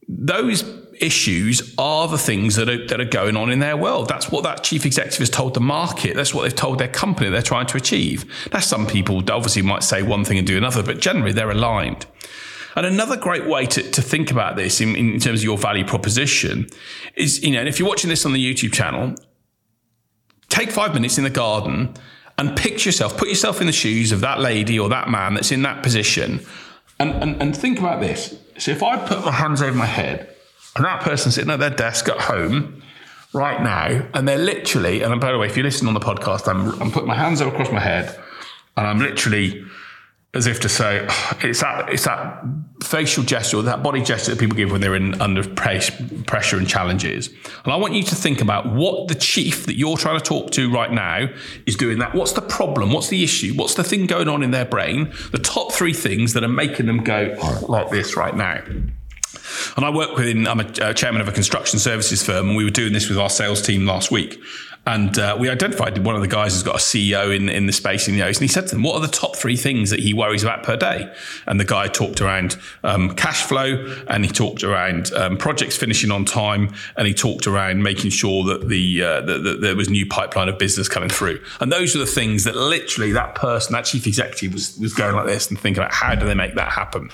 those 0.06 0.62
issues 1.00 1.74
are 1.78 2.06
the 2.06 2.18
things 2.18 2.56
that 2.56 2.68
are, 2.68 2.86
that 2.86 3.00
are 3.00 3.06
going 3.06 3.34
on 3.34 3.50
in 3.50 3.60
their 3.60 3.78
world. 3.78 4.08
That's 4.08 4.30
what 4.30 4.42
that 4.44 4.62
chief 4.62 4.84
executive 4.84 5.20
has 5.20 5.30
told 5.30 5.54
the 5.54 5.60
market. 5.60 6.16
That's 6.16 6.34
what 6.34 6.42
they've 6.42 6.54
told 6.54 6.80
their 6.80 6.88
company 6.88 7.30
they're 7.30 7.40
trying 7.40 7.66
to 7.68 7.78
achieve. 7.78 8.30
Now, 8.52 8.60
some 8.60 8.86
people 8.86 9.22
obviously 9.30 9.62
might 9.62 9.84
say 9.84 10.02
one 10.02 10.26
thing 10.26 10.36
and 10.36 10.46
do 10.46 10.58
another, 10.58 10.82
but 10.82 11.00
generally 11.00 11.32
they're 11.32 11.50
aligned. 11.50 12.04
And 12.76 12.86
another 12.86 13.16
great 13.16 13.46
way 13.46 13.66
to, 13.66 13.82
to 13.82 14.02
think 14.02 14.30
about 14.30 14.56
this 14.56 14.80
in, 14.80 14.96
in 14.96 15.20
terms 15.20 15.40
of 15.40 15.44
your 15.44 15.58
value 15.58 15.84
proposition 15.84 16.68
is, 17.14 17.42
you 17.42 17.52
know, 17.52 17.60
and 17.60 17.68
if 17.68 17.78
you're 17.78 17.88
watching 17.88 18.10
this 18.10 18.26
on 18.26 18.32
the 18.32 18.54
YouTube 18.54 18.72
channel, 18.72 19.14
take 20.48 20.70
five 20.70 20.92
minutes 20.94 21.18
in 21.18 21.24
the 21.24 21.30
garden 21.30 21.94
and 22.36 22.56
picture 22.56 22.88
yourself, 22.88 23.16
put 23.16 23.28
yourself 23.28 23.60
in 23.60 23.66
the 23.66 23.72
shoes 23.72 24.12
of 24.12 24.20
that 24.20 24.40
lady 24.40 24.78
or 24.78 24.88
that 24.88 25.08
man 25.08 25.34
that's 25.34 25.52
in 25.52 25.62
that 25.62 25.82
position. 25.82 26.44
And, 26.98 27.10
and, 27.22 27.40
and 27.40 27.56
think 27.56 27.78
about 27.78 28.00
this. 28.00 28.36
So 28.58 28.72
if 28.72 28.82
I 28.82 28.96
put 28.96 29.24
my 29.24 29.32
hands 29.32 29.62
over 29.62 29.76
my 29.76 29.86
head 29.86 30.34
and 30.76 30.84
that 30.84 31.02
person 31.02 31.30
sitting 31.30 31.50
at 31.50 31.60
their 31.60 31.70
desk 31.70 32.08
at 32.08 32.20
home 32.20 32.82
right 33.32 33.62
now, 33.62 34.08
and 34.14 34.26
they're 34.26 34.38
literally, 34.38 35.02
and 35.02 35.20
by 35.20 35.30
the 35.30 35.38
way, 35.38 35.46
if 35.46 35.56
you 35.56 35.62
listen 35.62 35.86
on 35.86 35.94
the 35.94 36.00
podcast, 36.00 36.48
I'm, 36.48 36.80
I'm 36.80 36.90
putting 36.90 37.08
my 37.08 37.16
hands 37.16 37.40
across 37.40 37.70
my 37.70 37.80
head 37.80 38.18
and 38.76 38.86
I'm 38.86 38.98
literally 38.98 39.64
as 40.34 40.46
if 40.46 40.60
to 40.60 40.68
say 40.68 41.06
oh, 41.08 41.38
it's 41.42 41.60
that 41.60 41.88
it's 41.88 42.04
that 42.04 42.44
facial 42.82 43.24
gesture, 43.24 43.62
that 43.62 43.82
body 43.82 44.02
gesture 44.02 44.32
that 44.32 44.40
people 44.40 44.56
give 44.56 44.70
when 44.70 44.80
they're 44.80 44.94
in 44.94 45.20
under 45.20 45.42
pressure 45.54 46.58
and 46.58 46.68
challenges. 46.68 47.28
And 47.64 47.72
I 47.72 47.76
want 47.76 47.94
you 47.94 48.02
to 48.02 48.14
think 48.14 48.40
about 48.40 48.72
what 48.72 49.08
the 49.08 49.14
chief 49.14 49.66
that 49.66 49.76
you're 49.76 49.96
trying 49.96 50.18
to 50.18 50.24
talk 50.24 50.50
to 50.52 50.70
right 50.70 50.92
now 50.92 51.28
is 51.66 51.76
doing. 51.76 51.98
That 51.98 52.14
what's 52.14 52.32
the 52.32 52.42
problem? 52.42 52.92
What's 52.92 53.08
the 53.08 53.24
issue? 53.24 53.54
What's 53.54 53.74
the 53.74 53.84
thing 53.84 54.06
going 54.06 54.28
on 54.28 54.42
in 54.42 54.50
their 54.50 54.66
brain? 54.66 55.12
The 55.32 55.38
top 55.38 55.72
three 55.72 55.94
things 55.94 56.34
that 56.34 56.44
are 56.44 56.48
making 56.48 56.86
them 56.86 57.02
go 57.04 57.36
like 57.68 57.90
this 57.90 58.16
right 58.16 58.36
now. 58.36 58.62
And 59.76 59.84
I 59.84 59.90
work 59.90 60.16
within, 60.16 60.46
I'm 60.46 60.60
a 60.60 60.94
chairman 60.94 61.20
of 61.20 61.28
a 61.28 61.32
construction 61.32 61.78
services 61.78 62.22
firm, 62.22 62.48
and 62.48 62.56
we 62.56 62.64
were 62.64 62.70
doing 62.70 62.92
this 62.92 63.08
with 63.08 63.18
our 63.18 63.30
sales 63.30 63.60
team 63.62 63.86
last 63.86 64.10
week. 64.10 64.40
And 64.86 65.18
uh, 65.18 65.36
we 65.38 65.48
identified 65.48 65.96
one 66.04 66.14
of 66.14 66.20
the 66.20 66.28
guys 66.28 66.52
who's 66.52 66.62
got 66.62 66.74
a 66.74 66.78
CEO 66.78 67.34
in, 67.34 67.48
in 67.48 67.66
the 67.66 67.72
space 67.72 68.06
in 68.06 68.14
the 68.14 68.22
O's, 68.22 68.36
and 68.36 68.42
he 68.42 68.48
said 68.48 68.66
to 68.66 68.74
them, 68.74 68.82
"What 68.82 68.96
are 68.96 69.00
the 69.00 69.08
top 69.08 69.34
three 69.34 69.56
things 69.56 69.88
that 69.90 70.00
he 70.00 70.12
worries 70.12 70.42
about 70.42 70.62
per 70.62 70.76
day?" 70.76 71.10
And 71.46 71.58
the 71.58 71.64
guy 71.64 71.88
talked 71.88 72.20
around 72.20 72.58
um, 72.82 73.14
cash 73.14 73.44
flow, 73.44 73.86
and 74.08 74.26
he 74.26 74.30
talked 74.30 74.62
around 74.62 75.10
um, 75.14 75.38
projects 75.38 75.76
finishing 75.76 76.10
on 76.10 76.26
time, 76.26 76.74
and 76.98 77.06
he 77.06 77.14
talked 77.14 77.46
around 77.46 77.82
making 77.82 78.10
sure 78.10 78.44
that 78.44 78.68
the 78.68 79.02
uh, 79.02 79.20
there 79.60 79.74
was 79.74 79.88
new 79.88 80.04
pipeline 80.04 80.50
of 80.50 80.58
business 80.58 80.86
coming 80.86 81.08
through. 81.08 81.40
And 81.60 81.72
those 81.72 81.96
are 81.96 82.00
the 82.00 82.06
things 82.06 82.44
that 82.44 82.54
literally 82.54 83.12
that 83.12 83.34
person, 83.36 83.72
that 83.72 83.86
chief 83.86 84.06
executive, 84.06 84.52
was 84.52 84.76
was 84.78 84.92
going 84.92 85.16
like 85.16 85.26
this 85.26 85.48
and 85.48 85.58
thinking 85.58 85.82
about 85.82 85.94
how 85.94 86.14
do 86.14 86.26
they 86.26 86.34
make 86.34 86.56
that 86.56 86.68
happen. 86.68 87.08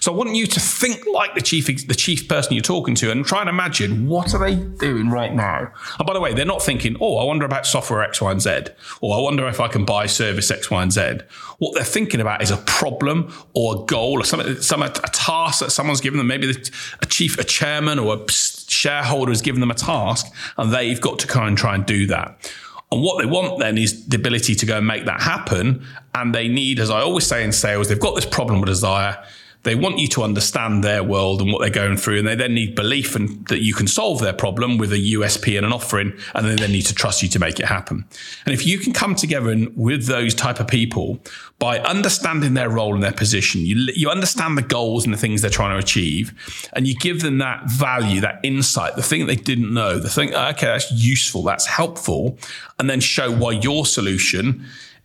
So 0.00 0.12
I 0.12 0.16
want 0.16 0.34
you 0.34 0.46
to 0.46 0.60
think 0.60 1.06
like 1.10 1.34
the 1.34 1.42
chief 1.42 1.66
the 1.86 1.94
chief 1.94 2.28
person 2.28 2.52
you're 2.52 2.60
talking 2.60 2.94
to, 2.96 3.10
and 3.10 3.24
try 3.24 3.40
and 3.40 3.48
imagine 3.48 4.06
what 4.08 4.34
are 4.34 4.40
they 4.40 4.56
doing 4.56 5.08
right 5.08 5.34
now. 5.34 5.72
And 5.98 6.06
by 6.06 6.12
the 6.12 6.20
way, 6.20 6.34
they're 6.34 6.44
not 6.44 6.62
thinking, 6.62 6.98
"Oh." 7.00 7.13
Oh, 7.14 7.18
I 7.18 7.24
wonder 7.24 7.44
about 7.44 7.64
software 7.64 8.02
X, 8.02 8.20
Y, 8.20 8.32
and 8.32 8.42
Z, 8.42 8.64
or 9.00 9.16
I 9.16 9.20
wonder 9.20 9.46
if 9.46 9.60
I 9.60 9.68
can 9.68 9.84
buy 9.84 10.06
service 10.06 10.50
X, 10.50 10.68
Y, 10.68 10.82
and 10.82 10.92
Z. 10.92 11.18
What 11.58 11.74
they're 11.74 11.84
thinking 11.84 12.20
about 12.20 12.42
is 12.42 12.50
a 12.50 12.56
problem 12.56 13.32
or 13.54 13.82
a 13.82 13.86
goal 13.86 14.20
or 14.20 14.24
some, 14.24 14.60
some 14.60 14.82
a 14.82 14.90
task 14.90 15.60
that 15.60 15.70
someone's 15.70 16.00
given 16.00 16.18
them. 16.18 16.26
Maybe 16.26 16.52
a 17.00 17.06
chief, 17.06 17.38
a 17.38 17.44
chairman, 17.44 18.00
or 18.00 18.16
a 18.16 18.30
shareholder 18.30 19.30
has 19.30 19.42
given 19.42 19.60
them 19.60 19.70
a 19.70 19.74
task, 19.74 20.26
and 20.58 20.72
they've 20.74 21.00
got 21.00 21.20
to 21.20 21.28
kind 21.28 21.52
of 21.52 21.58
try 21.58 21.76
and 21.76 21.86
do 21.86 22.08
that. 22.08 22.52
And 22.90 23.02
what 23.02 23.22
they 23.22 23.26
want 23.26 23.60
then 23.60 23.78
is 23.78 24.06
the 24.06 24.16
ability 24.16 24.56
to 24.56 24.66
go 24.66 24.78
and 24.78 24.86
make 24.86 25.04
that 25.04 25.20
happen. 25.20 25.86
And 26.14 26.34
they 26.34 26.48
need, 26.48 26.80
as 26.80 26.90
I 26.90 27.00
always 27.00 27.26
say 27.26 27.44
in 27.44 27.52
sales, 27.52 27.88
they've 27.88 27.98
got 27.98 28.16
this 28.16 28.26
problem 28.26 28.60
with 28.60 28.68
desire 28.68 29.24
they 29.64 29.74
want 29.74 29.98
you 29.98 30.06
to 30.08 30.22
understand 30.22 30.84
their 30.84 31.02
world 31.02 31.40
and 31.40 31.52
what 31.52 31.60
they're 31.60 31.70
going 31.70 31.96
through, 31.96 32.18
and 32.18 32.28
they 32.28 32.34
then 32.34 32.54
need 32.54 32.74
belief 32.74 33.16
and 33.16 33.46
that 33.48 33.62
you 33.62 33.74
can 33.74 33.86
solve 33.86 34.20
their 34.20 34.32
problem 34.32 34.78
with 34.78 34.92
a 34.92 35.12
USP 35.14 35.56
and 35.56 35.66
an 35.66 35.72
offering, 35.72 36.12
and 36.34 36.46
then 36.46 36.56
they 36.56 36.68
need 36.68 36.86
to 36.86 36.94
trust 36.94 37.22
you 37.22 37.28
to 37.30 37.38
make 37.38 37.58
it 37.58 37.66
happen. 37.66 38.04
And 38.46 38.54
if 38.54 38.66
you 38.66 38.78
can 38.78 38.92
come 38.92 39.14
together 39.14 39.50
and, 39.50 39.74
with 39.76 40.06
those 40.06 40.34
type 40.34 40.60
of 40.60 40.68
people 40.68 41.18
by 41.58 41.78
understanding 41.80 42.54
their 42.54 42.68
role 42.68 42.94
and 42.94 43.02
their 43.02 43.12
position, 43.12 43.62
you 43.62 43.88
you 43.94 44.10
understand 44.10 44.56
the 44.58 44.62
goals 44.62 45.04
and 45.04 45.14
the 45.14 45.18
things 45.18 45.40
they're 45.40 45.50
trying 45.50 45.72
to 45.78 45.82
achieve, 45.82 46.32
and 46.74 46.86
you 46.86 46.94
give 46.94 47.22
them 47.22 47.38
that 47.38 47.68
value, 47.70 48.20
that 48.20 48.40
insight, 48.42 48.96
the 48.96 49.02
thing 49.02 49.26
they 49.26 49.36
didn't 49.36 49.72
know, 49.72 49.98
the 49.98 50.10
thing 50.10 50.34
okay 50.34 50.66
that's 50.66 50.92
useful, 50.92 51.42
that's 51.42 51.66
helpful, 51.66 52.38
and 52.78 52.90
then 52.90 53.00
show 53.00 53.30
why 53.30 53.52
your 53.52 53.86
solution 53.86 54.64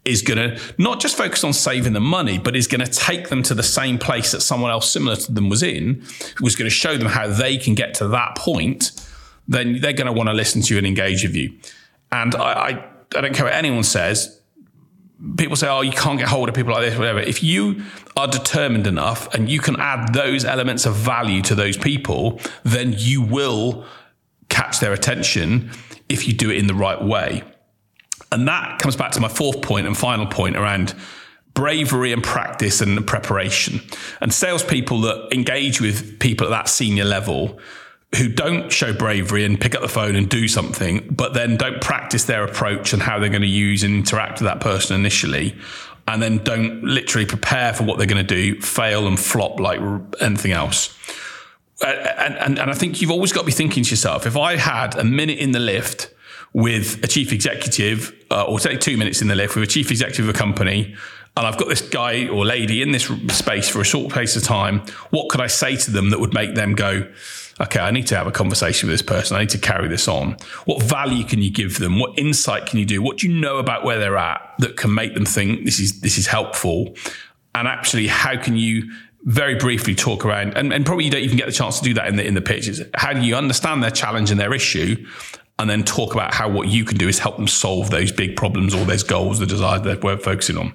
is 0.09 0.21
going 0.21 0.37
to 0.37 0.61
not 0.77 0.99
just 0.99 1.15
focus 1.15 1.43
on 1.43 1.53
saving 1.53 1.93
the 1.93 1.99
money, 1.99 2.37
but 2.37 2.55
is 2.55 2.67
going 2.67 2.83
to 2.83 2.91
take 2.91 3.29
them 3.29 3.43
to 3.43 3.53
the 3.53 3.63
same 3.63 3.97
place 3.97 4.31
that 4.31 4.41
someone 4.41 4.71
else 4.71 4.89
similar 4.89 5.15
to 5.15 5.31
them 5.31 5.49
was 5.49 5.63
in, 5.63 6.03
was 6.41 6.55
going 6.55 6.69
to 6.69 6.75
show 6.75 6.97
them 6.97 7.07
how 7.07 7.27
they 7.27 7.57
can 7.57 7.75
get 7.75 7.93
to 7.95 8.07
that 8.09 8.35
point, 8.35 8.91
then 9.47 9.79
they're 9.81 9.93
going 9.93 10.07
to 10.07 10.13
want 10.13 10.29
to 10.29 10.33
listen 10.33 10.61
to 10.61 10.73
you 10.73 10.77
and 10.77 10.87
engage 10.87 11.23
with 11.23 11.35
you. 11.35 11.57
And 12.11 12.35
I, 12.35 12.41
I, 12.41 12.86
I 13.15 13.21
don't 13.21 13.34
care 13.34 13.45
what 13.45 13.53
anyone 13.53 13.84
says. 13.84 14.39
People 15.38 15.55
say, 15.57 15.67
oh, 15.67 15.81
you 15.81 15.91
can't 15.91 16.17
get 16.17 16.29
hold 16.29 16.47
of 16.47 16.55
people 16.55 16.71
like 16.71 16.81
this, 16.81 16.97
whatever. 16.97 17.19
If 17.19 17.43
you 17.43 17.84
are 18.15 18.27
determined 18.27 18.88
enough 18.88 19.34
and 19.34 19.49
you 19.49 19.60
can 19.60 19.79
add 19.79 20.13
those 20.13 20.45
elements 20.45 20.86
of 20.86 20.95
value 20.95 21.41
to 21.43 21.55
those 21.55 21.77
people, 21.77 22.39
then 22.63 22.93
you 22.95 23.21
will 23.21 23.86
catch 24.47 24.79
their 24.79 24.93
attention 24.93 25.71
if 26.07 26.27
you 26.27 26.34
do 26.34 26.49
it 26.49 26.57
in 26.57 26.67
the 26.67 26.73
right 26.73 27.01
way. 27.03 27.43
And 28.32 28.47
that 28.47 28.79
comes 28.79 28.95
back 28.95 29.12
to 29.12 29.19
my 29.19 29.27
fourth 29.27 29.62
point 29.62 29.88
and 29.88 29.97
final 29.97 30.27
point 30.27 30.55
around 30.55 30.93
bravery 31.53 32.13
and 32.13 32.23
practice 32.23 32.79
and 32.79 33.05
preparation. 33.05 33.82
And 34.21 34.34
salespeople 34.34 35.01
that 35.01 35.34
engage 35.34 35.82
with 35.82 36.19
people 36.19 36.47
at 36.47 36.51
that 36.51 36.69
senior 36.69 37.05
level 37.05 37.60
who 38.17 38.27
don't 38.27 38.71
show 38.71 38.93
bravery 38.93 39.45
and 39.45 39.60
pick 39.60 39.75
up 39.75 39.82
the 39.82 39.88
phone 39.88 40.15
and 40.15 40.29
do 40.29 40.47
something, 40.47 41.08
but 41.12 41.34
then 41.34 41.58
don't 41.58 41.79
practice 41.82 42.25
their 42.25 42.43
approach 42.43 42.93
and 42.93 43.01
how 43.01 43.19
they're 43.19 43.29
going 43.29 43.41
to 43.41 43.47
use 43.47 43.84
and 43.84 43.93
interact 43.93 44.39
with 44.39 44.45
that 44.45 44.60
person 44.60 44.99
initially, 44.99 45.55
and 46.08 46.21
then 46.21 46.39
don't 46.39 46.84
literally 46.84 47.27
prepare 47.27 47.71
for 47.71 47.84
what 47.84 47.97
they're 47.97 48.08
going 48.08 48.25
to 48.25 48.36
do, 48.36 48.60
fail 48.62 49.08
and 49.08 49.19
flop 49.19 49.60
like 49.60 49.79
anything 50.21 50.51
else. 50.51 50.95
And, 51.86 52.36
and, 52.36 52.60
and 52.60 52.71
I 52.71 52.73
think 52.73 52.99
you've 52.99 53.12
always 53.12 53.32
got 53.32 53.41
to 53.41 53.45
be 53.45 53.51
thinking 53.51 53.84
to 53.84 53.89
yourself, 53.91 54.25
if 54.25 54.36
I 54.36 54.55
had 54.55 54.95
a 54.95 55.03
minute 55.03 55.38
in 55.38 55.51
the 55.51 55.60
lift 55.60 56.12
with 56.53 57.03
a 57.03 57.07
chief 57.07 57.31
executive, 57.31 58.13
uh, 58.31 58.45
or 58.45 58.59
take 58.59 58.79
two 58.79 58.97
minutes 58.97 59.21
in 59.21 59.27
the 59.27 59.35
lift 59.35 59.55
with 59.55 59.63
a 59.63 59.67
chief 59.67 59.91
executive 59.91 60.27
of 60.27 60.35
a 60.35 60.38
company, 60.38 60.95
and 61.38 61.47
I've 61.47 61.57
got 61.57 61.69
this 61.69 61.81
guy 61.81 62.27
or 62.27 62.45
lady 62.45 62.81
in 62.81 62.91
this 62.91 63.05
space 63.29 63.69
for 63.69 63.79
a 63.79 63.85
short 63.85 64.12
space 64.12 64.35
of 64.35 64.43
time, 64.43 64.81
what 65.09 65.29
could 65.29 65.41
I 65.41 65.47
say 65.47 65.77
to 65.77 65.91
them 65.91 66.09
that 66.09 66.19
would 66.19 66.33
make 66.33 66.55
them 66.55 66.75
go, 66.75 67.07
okay, 67.62 67.79
I 67.79 67.91
need 67.91 68.07
to 68.07 68.17
have 68.17 68.27
a 68.27 68.31
conversation 68.31 68.88
with 68.88 68.93
this 68.93 69.01
person. 69.01 69.38
I 69.38 69.41
need 69.41 69.49
to 69.49 69.57
carry 69.57 69.88
this 69.88 70.07
on. 70.07 70.38
What 70.65 70.81
value 70.83 71.23
can 71.23 71.41
you 71.41 71.51
give 71.51 71.79
them? 71.79 71.99
What 71.99 72.17
insight 72.17 72.65
can 72.65 72.79
you 72.79 72.85
do? 72.85 73.01
What 73.01 73.17
do 73.17 73.29
you 73.29 73.39
know 73.39 73.57
about 73.57 73.83
where 73.83 73.99
they're 73.99 74.17
at 74.17 74.41
that 74.59 74.77
can 74.77 74.93
make 74.93 75.13
them 75.13 75.25
think 75.25 75.65
this 75.65 75.79
is 75.79 76.01
this 76.01 76.17
is 76.17 76.27
helpful? 76.27 76.95
And 77.55 77.67
actually, 77.67 78.07
how 78.07 78.41
can 78.41 78.57
you 78.57 78.91
very 79.23 79.55
briefly 79.55 79.93
talk 79.93 80.23
around 80.25 80.55
and, 80.57 80.71
and 80.71 80.85
probably 80.85 81.03
you 81.03 81.12
don't 81.12 81.21
even 81.21 81.38
get 81.38 81.45
the 81.45 81.51
chance 81.51 81.77
to 81.77 81.83
do 81.83 81.93
that 81.93 82.07
in 82.07 82.15
the 82.15 82.25
in 82.25 82.35
the 82.35 82.41
pitches. 82.41 82.81
How 82.93 83.12
do 83.12 83.19
you 83.19 83.35
understand 83.35 83.83
their 83.83 83.91
challenge 83.91 84.31
and 84.31 84.39
their 84.39 84.53
issue 84.53 85.05
and 85.60 85.69
then 85.69 85.84
talk 85.84 86.13
about 86.13 86.34
how 86.34 86.50
what 86.50 86.69
you 86.69 86.86
can 86.86 86.98
do 86.98 87.10
is 87.10 87.19
help 87.19 87.36
them 87.36 87.48
solve 87.48 87.89
those 87.91 88.13
big 88.13 88.38
problems 88.38 88.74
or 88.74 88.86
those 88.86 89.04
goals, 89.04 89.39
the 89.39 89.45
desires 89.45 89.82
that 89.82 90.02
we're 90.02 90.17
focusing 90.17 90.58
on. 90.58 90.74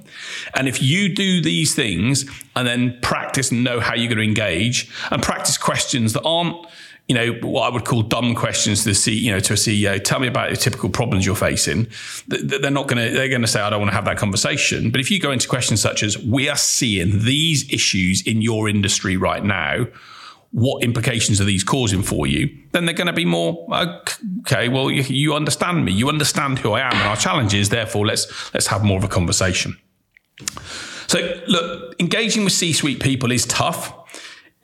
And 0.55 0.69
if 0.69 0.83
you 0.83 1.13
do 1.13 1.41
these 1.41 1.75
things 1.75 2.31
and 2.55 2.69
then 2.69 2.99
practice 3.01 3.51
and 3.51 3.65
know 3.65 3.81
how 3.81 3.95
you're 3.95 4.15
going 4.15 4.19
to 4.19 4.25
engage 4.25 4.91
and 5.11 5.23
practice 5.23 5.57
questions 5.57 6.13
that 6.13 6.23
aren't, 6.23 6.67
you 7.09 7.15
know, 7.15 7.33
what 7.41 7.63
I 7.63 7.75
would 7.75 7.87
call 7.87 8.03
dumb 8.03 8.35
questions 8.35 8.83
to 8.83 8.91
the 8.91 8.95
C, 8.95 9.15
you 9.15 9.33
know, 9.33 9.41
to 9.41 9.55
a 9.55 9.57
CEO. 9.57 10.03
Tell 10.05 10.21
me 10.21 10.27
about 10.27 10.51
the 10.51 10.57
typical 10.57 10.91
problems 10.91 11.25
you're 11.25 11.35
facing. 11.35 11.87
They're 12.29 12.71
not 12.71 12.87
going 12.87 13.09
to, 13.09 13.15
they're 13.15 13.29
going 13.31 13.41
to 13.41 13.49
say, 13.49 13.63
I 13.63 13.71
don't 13.71 13.81
want 13.81 13.91
to 13.91 13.95
have 13.95 14.05
that 14.05 14.19
conversation. 14.19 14.91
But 14.91 15.01
if 15.01 15.11
you 15.11 15.19
go 15.19 15.31
into 15.31 15.49
questions 15.49 15.81
such 15.81 16.03
as, 16.03 16.19
we 16.19 16.51
are 16.51 16.57
seeing 16.57 17.25
these 17.25 17.73
issues 17.73 18.27
in 18.27 18.43
your 18.43 18.69
industry 18.69 19.17
right 19.17 19.43
now 19.43 19.87
what 20.55 20.85
implications 20.85 21.41
are 21.41 21.45
these 21.45 21.65
causing 21.65 22.01
for 22.01 22.29
you, 22.29 22.49
then 22.71 22.87
they're 22.87 22.95
going 22.95 23.09
to 23.09 23.13
be 23.13 23.25
more 23.25 23.67
okay. 24.41 24.69
Well, 24.69 24.89
you, 24.89 25.03
you, 25.03 25.35
understand 25.35 25.85
me, 25.85 25.91
you 25.91 26.09
understand 26.09 26.61
who 26.61 26.73
I 26.73 26.81
am 26.81 26.93
and 26.93 27.03
our 27.03 27.17
challenges. 27.17 27.71
Therefore, 27.71 28.07
let's 28.07 28.55
let's 28.55 28.69
have 28.69 28.85
more 28.85 28.97
of 28.97 29.03
a 29.03 29.09
conversation. 29.09 29.77
So, 31.09 31.43
look, 31.49 31.97
engaging 31.99 32.45
with 32.45 32.53
C-suite 32.53 33.03
people 33.03 33.33
is 33.33 33.47
tough. 33.47 33.93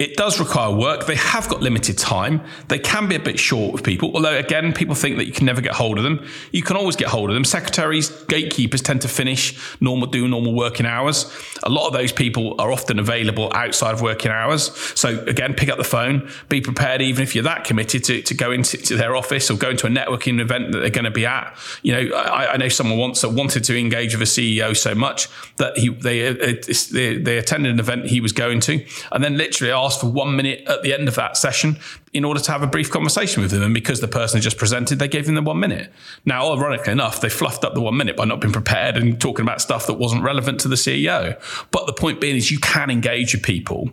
It 0.00 0.16
does 0.16 0.40
require 0.40 0.74
work. 0.74 1.04
They 1.04 1.14
have 1.16 1.46
got 1.50 1.60
limited 1.60 1.98
time. 1.98 2.40
They 2.68 2.78
can 2.78 3.06
be 3.06 3.16
a 3.16 3.20
bit 3.20 3.38
short 3.38 3.74
with 3.74 3.84
people, 3.84 4.10
although 4.14 4.34
again, 4.34 4.72
people 4.72 4.94
think 4.94 5.18
that 5.18 5.26
you 5.26 5.32
can 5.32 5.44
never 5.44 5.60
get 5.60 5.72
hold 5.72 5.98
of 5.98 6.04
them. 6.04 6.26
You 6.52 6.62
can 6.62 6.78
always 6.78 6.96
get 6.96 7.08
hold 7.08 7.28
of 7.28 7.34
them. 7.34 7.44
Secretaries, 7.44 8.08
gatekeepers 8.24 8.80
tend 8.80 9.02
to 9.02 9.08
finish 9.08 9.60
normal, 9.78 10.06
do 10.06 10.26
normal 10.26 10.54
working 10.54 10.86
hours. 10.86 11.30
A 11.64 11.68
lot 11.68 11.86
of 11.86 11.92
those 11.92 12.12
people 12.12 12.58
are 12.58 12.72
often 12.72 12.98
available 12.98 13.52
outside 13.54 13.92
of 13.92 14.00
working 14.00 14.30
hours. 14.30 14.74
So 14.98 15.22
again, 15.26 15.52
pick 15.52 15.68
up 15.68 15.76
the 15.76 15.84
phone, 15.84 16.30
be 16.48 16.62
prepared, 16.62 17.02
even 17.02 17.22
if 17.22 17.34
you're 17.34 17.44
that 17.44 17.64
committed 17.64 18.02
to, 18.04 18.22
to 18.22 18.32
go 18.32 18.52
into 18.52 18.78
to 18.78 18.96
their 18.96 19.14
office 19.14 19.50
or 19.50 19.58
go 19.58 19.68
into 19.68 19.86
a 19.86 19.90
networking 19.90 20.40
event 20.40 20.72
that 20.72 20.78
they're 20.78 20.88
going 20.88 21.04
to 21.04 21.10
be 21.10 21.26
at. 21.26 21.54
You 21.82 21.92
know, 21.92 22.16
I, 22.16 22.54
I 22.54 22.56
know 22.56 22.70
someone 22.70 22.96
once 22.96 23.20
that 23.20 23.32
wanted 23.32 23.64
to 23.64 23.78
engage 23.78 24.16
with 24.16 24.22
a 24.22 24.32
CEO 24.32 24.74
so 24.74 24.94
much 24.94 25.28
that 25.58 25.76
he, 25.76 25.90
they, 25.90 26.26
uh, 26.26 26.54
they, 26.90 27.18
they 27.18 27.36
attended 27.36 27.74
an 27.74 27.80
event 27.80 28.06
he 28.06 28.22
was 28.22 28.32
going 28.32 28.60
to 28.60 28.82
and 29.12 29.22
then 29.22 29.36
literally 29.36 29.70
asked 29.70 29.89
for 29.96 30.06
one 30.06 30.36
minute 30.36 30.62
at 30.66 30.82
the 30.82 30.92
end 30.92 31.08
of 31.08 31.14
that 31.14 31.36
session 31.36 31.76
in 32.12 32.24
order 32.24 32.40
to 32.40 32.50
have 32.50 32.62
a 32.62 32.66
brief 32.66 32.90
conversation 32.90 33.40
with 33.40 33.52
them. 33.52 33.62
And 33.62 33.72
because 33.72 34.00
the 34.00 34.08
person 34.08 34.38
had 34.38 34.42
just 34.42 34.58
presented, 34.58 34.98
they 34.98 35.06
gave 35.06 35.26
them 35.26 35.36
the 35.36 35.42
one 35.42 35.60
minute. 35.60 35.92
Now, 36.24 36.52
ironically 36.52 36.92
enough, 36.92 37.20
they 37.20 37.28
fluffed 37.28 37.64
up 37.64 37.74
the 37.74 37.80
one 37.80 37.96
minute 37.96 38.16
by 38.16 38.24
not 38.24 38.40
being 38.40 38.52
prepared 38.52 38.96
and 38.96 39.20
talking 39.20 39.44
about 39.44 39.60
stuff 39.60 39.86
that 39.86 39.94
wasn't 39.94 40.24
relevant 40.24 40.60
to 40.60 40.68
the 40.68 40.76
CEO. 40.76 41.40
But 41.70 41.86
the 41.86 41.92
point 41.92 42.20
being 42.20 42.36
is 42.36 42.50
you 42.50 42.58
can 42.58 42.90
engage 42.90 43.32
with 43.32 43.44
people 43.44 43.90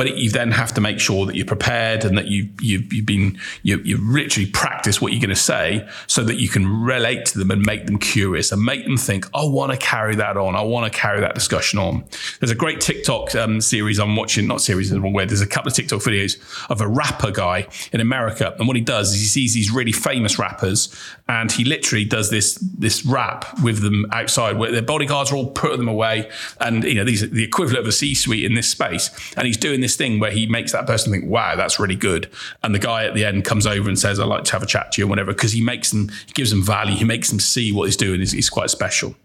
but 0.00 0.16
you 0.16 0.30
then 0.30 0.50
have 0.50 0.72
to 0.72 0.80
make 0.80 0.98
sure 0.98 1.26
that 1.26 1.36
you're 1.36 1.44
prepared 1.44 2.06
and 2.06 2.16
that 2.16 2.26
you, 2.26 2.48
you've, 2.58 2.90
you've 2.90 3.04
been, 3.04 3.38
you, 3.62 3.78
you 3.84 3.98
literally 3.98 4.48
practice 4.48 4.98
what 4.98 5.12
you're 5.12 5.20
going 5.20 5.28
to 5.28 5.36
say 5.36 5.86
so 6.06 6.24
that 6.24 6.36
you 6.36 6.48
can 6.48 6.82
relate 6.82 7.26
to 7.26 7.38
them 7.38 7.50
and 7.50 7.66
make 7.66 7.84
them 7.84 7.98
curious 7.98 8.50
and 8.50 8.62
make 8.62 8.84
them 8.84 8.96
think, 8.96 9.26
I 9.34 9.44
want 9.44 9.72
to 9.72 9.76
carry 9.76 10.14
that 10.16 10.38
on. 10.38 10.56
I 10.56 10.62
want 10.62 10.90
to 10.90 10.98
carry 10.98 11.20
that 11.20 11.34
discussion 11.34 11.78
on. 11.78 12.04
There's 12.38 12.50
a 12.50 12.54
great 12.54 12.80
TikTok 12.80 13.34
um, 13.34 13.60
series 13.60 13.98
I'm 13.98 14.16
watching, 14.16 14.46
not 14.46 14.62
series 14.62 14.90
in 14.90 14.96
the 14.96 15.02
wrong. 15.02 15.12
There's 15.12 15.42
a 15.42 15.46
couple 15.46 15.68
of 15.68 15.74
TikTok 15.74 16.00
videos 16.00 16.38
of 16.70 16.80
a 16.80 16.88
rapper 16.88 17.30
guy 17.30 17.49
in 17.92 18.00
America. 18.00 18.54
And 18.58 18.66
what 18.66 18.76
he 18.76 18.82
does 18.82 19.12
is 19.12 19.20
he 19.20 19.26
sees 19.26 19.54
these 19.54 19.70
really 19.70 19.92
famous 19.92 20.38
rappers 20.38 20.94
and 21.28 21.52
he 21.52 21.64
literally 21.64 22.06
does 22.06 22.30
this, 22.30 22.54
this 22.54 23.04
rap 23.04 23.44
with 23.62 23.82
them 23.82 24.06
outside 24.12 24.56
where 24.56 24.72
their 24.72 24.82
bodyguards 24.82 25.30
are 25.30 25.36
all 25.36 25.50
putting 25.50 25.78
them 25.78 25.88
away. 25.88 26.30
And, 26.60 26.84
you 26.84 26.94
know, 26.94 27.04
these 27.04 27.22
are 27.22 27.26
the 27.26 27.44
equivalent 27.44 27.80
of 27.80 27.86
a 27.86 27.92
C 27.92 28.14
suite 28.14 28.44
in 28.44 28.54
this 28.54 28.68
space. 28.68 29.10
And 29.36 29.46
he's 29.46 29.58
doing 29.58 29.80
this 29.80 29.90
this 29.90 29.96
thing 29.96 30.20
where 30.20 30.30
he 30.30 30.46
makes 30.46 30.72
that 30.72 30.86
person 30.86 31.12
think, 31.12 31.26
wow, 31.26 31.56
that's 31.56 31.80
really 31.80 31.96
good. 31.96 32.30
And 32.62 32.74
the 32.74 32.78
guy 32.78 33.04
at 33.04 33.14
the 33.14 33.24
end 33.24 33.44
comes 33.44 33.66
over 33.66 33.88
and 33.88 33.98
says, 33.98 34.20
I'd 34.20 34.26
like 34.26 34.44
to 34.44 34.52
have 34.52 34.62
a 34.62 34.66
chat 34.66 34.92
to 34.92 35.00
you 35.00 35.06
or 35.06 35.08
whatever, 35.08 35.32
because 35.32 35.52
he 35.52 35.62
makes 35.62 35.90
them, 35.90 36.08
he 36.26 36.32
gives 36.32 36.50
them 36.50 36.62
value. 36.62 36.94
He 36.94 37.04
makes 37.04 37.28
them 37.30 37.40
see 37.40 37.72
what 37.72 37.86
he's 37.86 37.96
doing 37.96 38.20
is, 38.20 38.32
is 38.32 38.48
quite 38.48 38.70
special. 38.70 39.16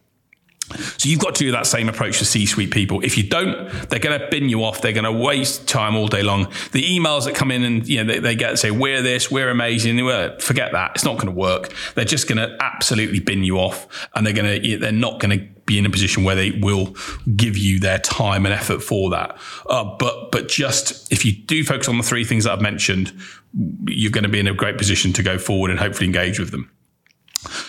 So 0.97 1.07
you've 1.07 1.19
got 1.19 1.35
to 1.35 1.43
do 1.43 1.51
that 1.51 1.67
same 1.67 1.89
approach 1.89 2.19
to 2.19 2.25
C-suite 2.25 2.71
people. 2.71 3.03
If 3.03 3.17
you 3.17 3.23
don't, 3.23 3.69
they're 3.89 3.99
going 3.99 4.19
to 4.19 4.27
bin 4.29 4.49
you 4.49 4.63
off. 4.63 4.81
They're 4.81 4.93
going 4.93 5.03
to 5.03 5.11
waste 5.11 5.67
time 5.67 5.95
all 5.95 6.07
day 6.07 6.23
long. 6.23 6.45
The 6.71 6.83
emails 6.83 7.25
that 7.25 7.35
come 7.35 7.51
in 7.51 7.63
and 7.63 7.87
you 7.87 8.03
know 8.03 8.13
they, 8.13 8.19
they 8.19 8.35
get 8.35 8.57
say 8.57 8.71
we're 8.71 9.01
this, 9.01 9.29
we're 9.29 9.49
amazing. 9.49 9.97
Forget 10.39 10.71
that. 10.71 10.91
It's 10.95 11.05
not 11.05 11.15
going 11.15 11.27
to 11.27 11.39
work. 11.39 11.71
They're 11.93 12.03
just 12.03 12.27
going 12.27 12.37
to 12.37 12.57
absolutely 12.59 13.19
bin 13.19 13.43
you 13.43 13.59
off, 13.59 14.09
and 14.15 14.25
they're 14.25 14.33
going 14.33 14.61
to 14.61 14.77
they're 14.77 14.91
not 14.91 15.19
going 15.19 15.37
to 15.39 15.45
be 15.65 15.77
in 15.77 15.85
a 15.85 15.89
position 15.89 16.23
where 16.23 16.35
they 16.35 16.51
will 16.51 16.95
give 17.35 17.57
you 17.57 17.79
their 17.79 17.99
time 17.99 18.45
and 18.45 18.53
effort 18.53 18.81
for 18.81 19.11
that. 19.11 19.37
Uh, 19.69 19.83
but 19.97 20.31
but 20.31 20.47
just 20.47 21.11
if 21.11 21.25
you 21.25 21.33
do 21.33 21.63
focus 21.63 21.87
on 21.87 21.97
the 21.97 22.03
three 22.03 22.23
things 22.23 22.45
that 22.45 22.53
I've 22.53 22.61
mentioned, 22.61 23.13
you're 23.87 24.11
going 24.11 24.23
to 24.23 24.29
be 24.29 24.39
in 24.39 24.47
a 24.47 24.53
great 24.53 24.77
position 24.77 25.13
to 25.13 25.23
go 25.23 25.37
forward 25.37 25.69
and 25.69 25.79
hopefully 25.79 26.07
engage 26.07 26.39
with 26.39 26.49
them. 26.49 26.71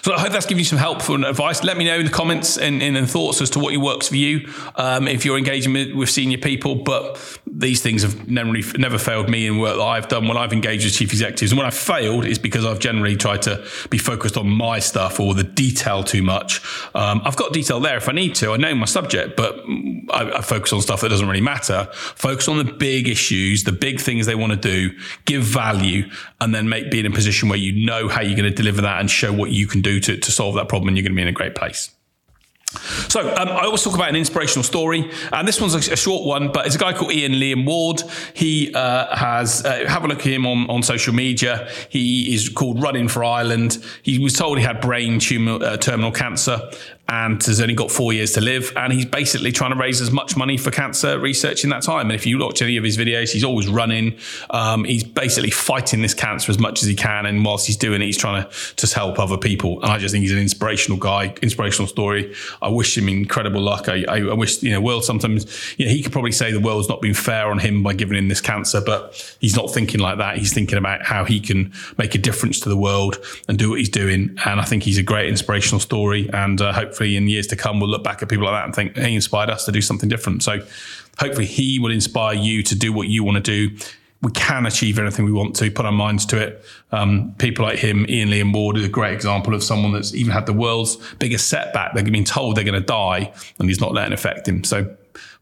So 0.02 0.14
I 0.14 0.20
hope 0.20 0.32
that's 0.32 0.46
given 0.46 0.60
you 0.60 0.64
some 0.64 0.78
helpful 0.78 1.24
advice. 1.24 1.62
Let 1.62 1.76
me 1.76 1.84
know 1.84 1.98
in 1.98 2.06
the 2.06 2.12
comments 2.12 2.56
and, 2.56 2.82
and 2.82 3.10
thoughts 3.10 3.40
as 3.40 3.50
to 3.50 3.58
what 3.58 3.76
works 3.80 4.08
for 4.08 4.16
you 4.16 4.52
um, 4.76 5.06
if 5.08 5.24
you're 5.24 5.36
engaging 5.36 5.72
with, 5.72 5.92
with, 5.92 6.08
senior 6.08 6.38
people. 6.38 6.76
But 6.76 7.18
these 7.58 7.80
things 7.80 8.02
have 8.02 8.28
never, 8.28 8.52
never 8.76 8.98
failed 8.98 9.30
me 9.30 9.46
in 9.46 9.58
work 9.58 9.76
that 9.76 9.82
I've 9.82 10.08
done 10.08 10.28
when 10.28 10.36
I've 10.36 10.52
engaged 10.52 10.84
with 10.84 10.92
chief 10.92 11.10
executives. 11.10 11.52
And 11.52 11.58
when 11.58 11.66
I've 11.66 11.74
failed, 11.74 12.26
it's 12.26 12.38
because 12.38 12.66
I've 12.66 12.80
generally 12.80 13.16
tried 13.16 13.42
to 13.42 13.66
be 13.88 13.96
focused 13.96 14.36
on 14.36 14.46
my 14.46 14.78
stuff 14.78 15.18
or 15.18 15.32
the 15.32 15.42
detail 15.42 16.04
too 16.04 16.22
much. 16.22 16.60
Um, 16.94 17.22
I've 17.24 17.36
got 17.36 17.54
detail 17.54 17.80
there 17.80 17.96
if 17.96 18.10
I 18.10 18.12
need 18.12 18.34
to. 18.36 18.52
I 18.52 18.58
know 18.58 18.74
my 18.74 18.84
subject, 18.84 19.38
but 19.38 19.54
I, 20.10 20.32
I 20.36 20.40
focus 20.42 20.74
on 20.74 20.82
stuff 20.82 21.00
that 21.00 21.08
doesn't 21.08 21.26
really 21.26 21.40
matter. 21.40 21.88
Focus 21.92 22.46
on 22.46 22.58
the 22.58 22.64
big 22.64 23.08
issues, 23.08 23.64
the 23.64 23.72
big 23.72 24.00
things 24.00 24.26
they 24.26 24.34
want 24.34 24.52
to 24.52 24.58
do, 24.58 24.94
give 25.24 25.42
value, 25.42 26.10
and 26.42 26.54
then 26.54 26.68
make 26.68 26.90
be 26.90 27.00
in 27.00 27.06
a 27.06 27.10
position 27.10 27.48
where 27.48 27.58
you 27.58 27.86
know 27.86 28.08
how 28.08 28.20
you're 28.20 28.36
going 28.36 28.50
to 28.50 28.54
deliver 28.54 28.82
that 28.82 29.00
and 29.00 29.10
show 29.10 29.32
what 29.32 29.50
you 29.50 29.66
can 29.66 29.80
do 29.80 29.98
to, 30.00 30.18
to 30.18 30.30
solve 30.30 30.56
that 30.56 30.68
problem, 30.68 30.88
and 30.88 30.98
you're 30.98 31.04
going 31.04 31.12
to 31.12 31.16
be 31.16 31.22
in 31.22 31.28
a 31.28 31.32
great 31.32 31.54
place. 31.54 31.95
So 33.08 33.20
um, 33.36 33.48
I 33.48 33.64
always 33.64 33.82
talk 33.82 33.94
about 33.94 34.08
an 34.08 34.16
inspirational 34.16 34.64
story, 34.64 35.10
and 35.32 35.46
this 35.46 35.60
one's 35.60 35.74
a, 35.74 35.92
a, 35.92 35.96
short 35.96 36.26
one, 36.26 36.50
but 36.50 36.66
it's 36.66 36.74
a 36.74 36.78
guy 36.78 36.92
called 36.92 37.12
Ian 37.12 37.32
Liam 37.32 37.64
Ward. 37.64 38.02
He 38.34 38.74
uh, 38.74 39.16
has 39.16 39.64
uh, 39.64 39.84
have 39.86 40.04
a 40.04 40.08
look 40.08 40.18
at 40.18 40.26
him 40.26 40.46
on, 40.46 40.68
on 40.68 40.82
social 40.82 41.14
media. 41.14 41.70
He 41.88 42.34
is 42.34 42.48
called 42.48 42.82
Running 42.82 43.08
for 43.08 43.22
Ireland. 43.22 43.78
He 44.02 44.18
was 44.18 44.34
told 44.34 44.58
he 44.58 44.64
had 44.64 44.80
brain 44.80 45.20
tumor, 45.20 45.64
uh, 45.64 45.76
terminal 45.76 46.10
cancer, 46.10 46.60
and 47.08 47.42
has 47.44 47.60
only 47.60 47.74
got 47.74 47.90
four 47.90 48.12
years 48.12 48.32
to 48.32 48.40
live. 48.40 48.72
And 48.76 48.92
he's 48.92 49.06
basically 49.06 49.52
trying 49.52 49.70
to 49.70 49.76
raise 49.76 50.00
as 50.00 50.10
much 50.10 50.36
money 50.36 50.56
for 50.56 50.70
cancer 50.70 51.18
research 51.18 51.62
in 51.62 51.70
that 51.70 51.82
time. 51.82 52.10
And 52.10 52.12
if 52.12 52.26
you 52.26 52.38
watch 52.38 52.62
any 52.62 52.76
of 52.76 52.84
his 52.84 52.96
videos, 52.96 53.32
he's 53.32 53.44
always 53.44 53.68
running. 53.68 54.18
Um, 54.50 54.84
he's 54.84 55.04
basically 55.04 55.50
fighting 55.50 56.02
this 56.02 56.14
cancer 56.14 56.50
as 56.50 56.58
much 56.58 56.82
as 56.82 56.88
he 56.88 56.96
can. 56.96 57.26
And 57.26 57.44
whilst 57.44 57.66
he's 57.66 57.76
doing 57.76 58.02
it, 58.02 58.06
he's 58.06 58.18
trying 58.18 58.42
to 58.42 58.50
just 58.76 58.94
help 58.94 59.20
other 59.20 59.38
people. 59.38 59.80
And 59.82 59.92
I 59.92 59.98
just 59.98 60.12
think 60.12 60.22
he's 60.22 60.32
an 60.32 60.38
inspirational 60.38 60.98
guy, 60.98 61.34
inspirational 61.42 61.86
story. 61.86 62.34
I 62.60 62.68
wish 62.68 62.98
him 62.98 63.08
incredible 63.08 63.60
luck. 63.60 63.88
I, 63.88 64.04
I, 64.08 64.16
I 64.18 64.34
wish, 64.34 64.62
you 64.62 64.72
know, 64.72 64.80
world 64.80 65.04
sometimes, 65.04 65.46
you 65.78 65.86
know, 65.86 65.92
he 65.92 66.02
could 66.02 66.12
probably 66.12 66.32
say 66.32 66.50
the 66.50 66.60
world's 66.60 66.88
not 66.88 67.00
been 67.00 67.14
fair 67.14 67.48
on 67.48 67.58
him 67.60 67.84
by 67.84 67.94
giving 67.94 68.18
him 68.18 68.26
this 68.26 68.40
cancer, 68.40 68.80
but 68.80 69.36
he's 69.40 69.54
not 69.54 69.72
thinking 69.72 70.00
like 70.00 70.18
that. 70.18 70.38
He's 70.38 70.52
thinking 70.52 70.78
about 70.78 71.04
how 71.04 71.24
he 71.24 71.38
can 71.38 71.72
make 71.98 72.16
a 72.16 72.18
difference 72.18 72.58
to 72.60 72.68
the 72.68 72.76
world 72.76 73.24
and 73.46 73.56
do 73.56 73.70
what 73.70 73.78
he's 73.78 73.88
doing. 73.88 74.36
And 74.44 74.60
I 74.60 74.64
think 74.64 74.82
he's 74.82 74.98
a 74.98 75.04
great 75.04 75.28
inspirational 75.28 75.78
story. 75.78 76.28
And 76.32 76.60
uh, 76.60 76.72
hopefully, 76.72 76.95
hopefully 76.96 77.16
in 77.16 77.28
years 77.28 77.46
to 77.46 77.56
come, 77.56 77.78
we'll 77.78 77.90
look 77.90 78.02
back 78.02 78.22
at 78.22 78.28
people 78.30 78.46
like 78.46 78.54
that 78.54 78.64
and 78.64 78.74
think, 78.74 78.96
he 78.96 79.14
inspired 79.14 79.50
us 79.50 79.66
to 79.66 79.72
do 79.72 79.82
something 79.82 80.08
different. 80.08 80.42
So 80.42 80.60
hopefully 81.18 81.44
he 81.44 81.78
will 81.78 81.90
inspire 81.90 82.34
you 82.34 82.62
to 82.62 82.74
do 82.74 82.90
what 82.90 83.08
you 83.08 83.22
want 83.22 83.44
to 83.44 83.68
do. 83.68 83.76
We 84.26 84.32
can 84.32 84.66
achieve 84.66 84.98
anything 84.98 85.24
we 85.24 85.30
want 85.30 85.54
to, 85.56 85.70
put 85.70 85.86
our 85.86 85.92
minds 85.92 86.26
to 86.26 86.42
it. 86.42 86.64
Um, 86.90 87.32
people 87.38 87.64
like 87.64 87.78
him, 87.78 88.04
Ian 88.08 88.30
Liam 88.30 88.52
Ward, 88.52 88.76
is 88.76 88.84
a 88.84 88.88
great 88.88 89.14
example 89.14 89.54
of 89.54 89.62
someone 89.62 89.92
that's 89.92 90.14
even 90.14 90.32
had 90.32 90.46
the 90.46 90.52
world's 90.52 90.96
biggest 91.20 91.48
setback. 91.48 91.94
They've 91.94 92.04
been 92.04 92.24
told 92.24 92.56
they're 92.56 92.64
going 92.64 92.74
to 92.74 92.80
die 92.80 93.32
and 93.60 93.68
he's 93.68 93.80
not 93.80 93.92
letting 93.92 94.10
it 94.10 94.18
affect 94.18 94.48
him. 94.48 94.64
So 94.64 94.96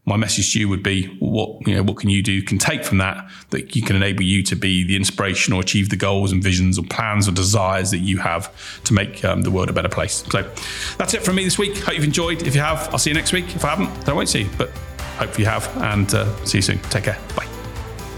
my 0.05 0.17
message 0.17 0.53
to 0.53 0.59
you 0.59 0.69
would 0.69 0.83
be 0.83 1.07
what 1.17 1.67
you 1.67 1.73
know 1.73 1.81
what 1.81 1.97
can 1.97 2.11
you 2.11 2.21
do 2.21 2.43
can 2.43 2.59
take 2.59 2.85
from 2.85 2.99
that 2.99 3.27
that 3.49 3.75
you 3.75 3.81
can 3.81 3.95
enable 3.95 4.21
you 4.21 4.43
to 4.43 4.55
be 4.55 4.83
the 4.83 4.95
inspiration 4.95 5.51
or 5.51 5.61
achieve 5.61 5.89
the 5.89 5.95
goals 5.95 6.31
and 6.31 6.43
visions 6.43 6.77
or 6.77 6.83
plans 6.83 7.27
or 7.27 7.31
desires 7.31 7.89
that 7.89 8.01
you 8.01 8.19
have 8.19 8.53
to 8.83 8.93
make 8.93 9.25
um, 9.25 9.41
the 9.41 9.49
world 9.49 9.67
a 9.67 9.73
better 9.73 9.89
place. 9.89 10.23
So 10.29 10.43
that's 10.99 11.15
it 11.15 11.23
from 11.23 11.37
me 11.37 11.43
this 11.43 11.57
week. 11.57 11.75
Hope 11.79 11.95
you've 11.95 12.03
enjoyed. 12.03 12.43
If 12.45 12.53
you 12.53 12.61
have 12.61 12.87
i'll 12.89 12.99
see 12.99 13.09
you 13.09 13.15
next 13.15 13.33
week. 13.33 13.55
If 13.55 13.65
i 13.65 13.69
haven't 13.69 13.91
then 14.01 14.11
i 14.11 14.13
won't 14.13 14.29
see 14.29 14.43
you. 14.43 14.49
But 14.59 14.69
hope 15.17 15.39
you 15.39 15.45
have 15.45 15.75
and 15.77 16.13
uh, 16.13 16.45
see 16.45 16.59
you 16.59 16.61
soon. 16.61 16.77
Take 16.91 17.05
care. 17.05 17.17
Bye 17.35 17.47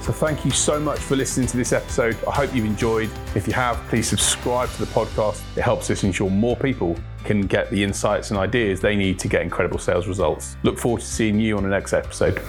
so 0.08 0.14
thank 0.14 0.46
you 0.46 0.52
so 0.52 0.80
much 0.80 1.00
for 1.00 1.18
listening 1.18 1.48
to 1.48 1.58
this 1.58 1.74
episode. 1.74 2.18
I 2.26 2.32
hope 2.32 2.56
you've 2.56 2.64
enjoyed. 2.64 3.10
If 3.36 3.46
you 3.46 3.52
have, 3.52 3.76
please 3.90 4.08
subscribe 4.08 4.70
to 4.70 4.86
the 4.86 4.92
podcast. 4.94 5.44
It 5.58 5.64
helps 5.64 5.90
us 5.90 6.06
ensure 6.06 6.30
more 6.30 6.56
people 6.56 6.96
can 7.26 7.42
get 7.42 7.70
the 7.72 7.84
insights 7.84 8.32
and 8.32 8.40
ideas 8.40 8.80
they 8.80 8.96
need 8.96 9.20
to 9.20 9.28
get 9.28 9.42
incredible 9.42 9.80
sales 9.80 10.08
results. 10.08 10.56
Look 10.64 10.80
forward 10.80 11.02
to 11.02 11.06
seeing 11.06 11.42
you 11.42 11.58
on 11.58 11.64
the 11.64 11.70
next 11.70 11.92
episode. 11.92 12.42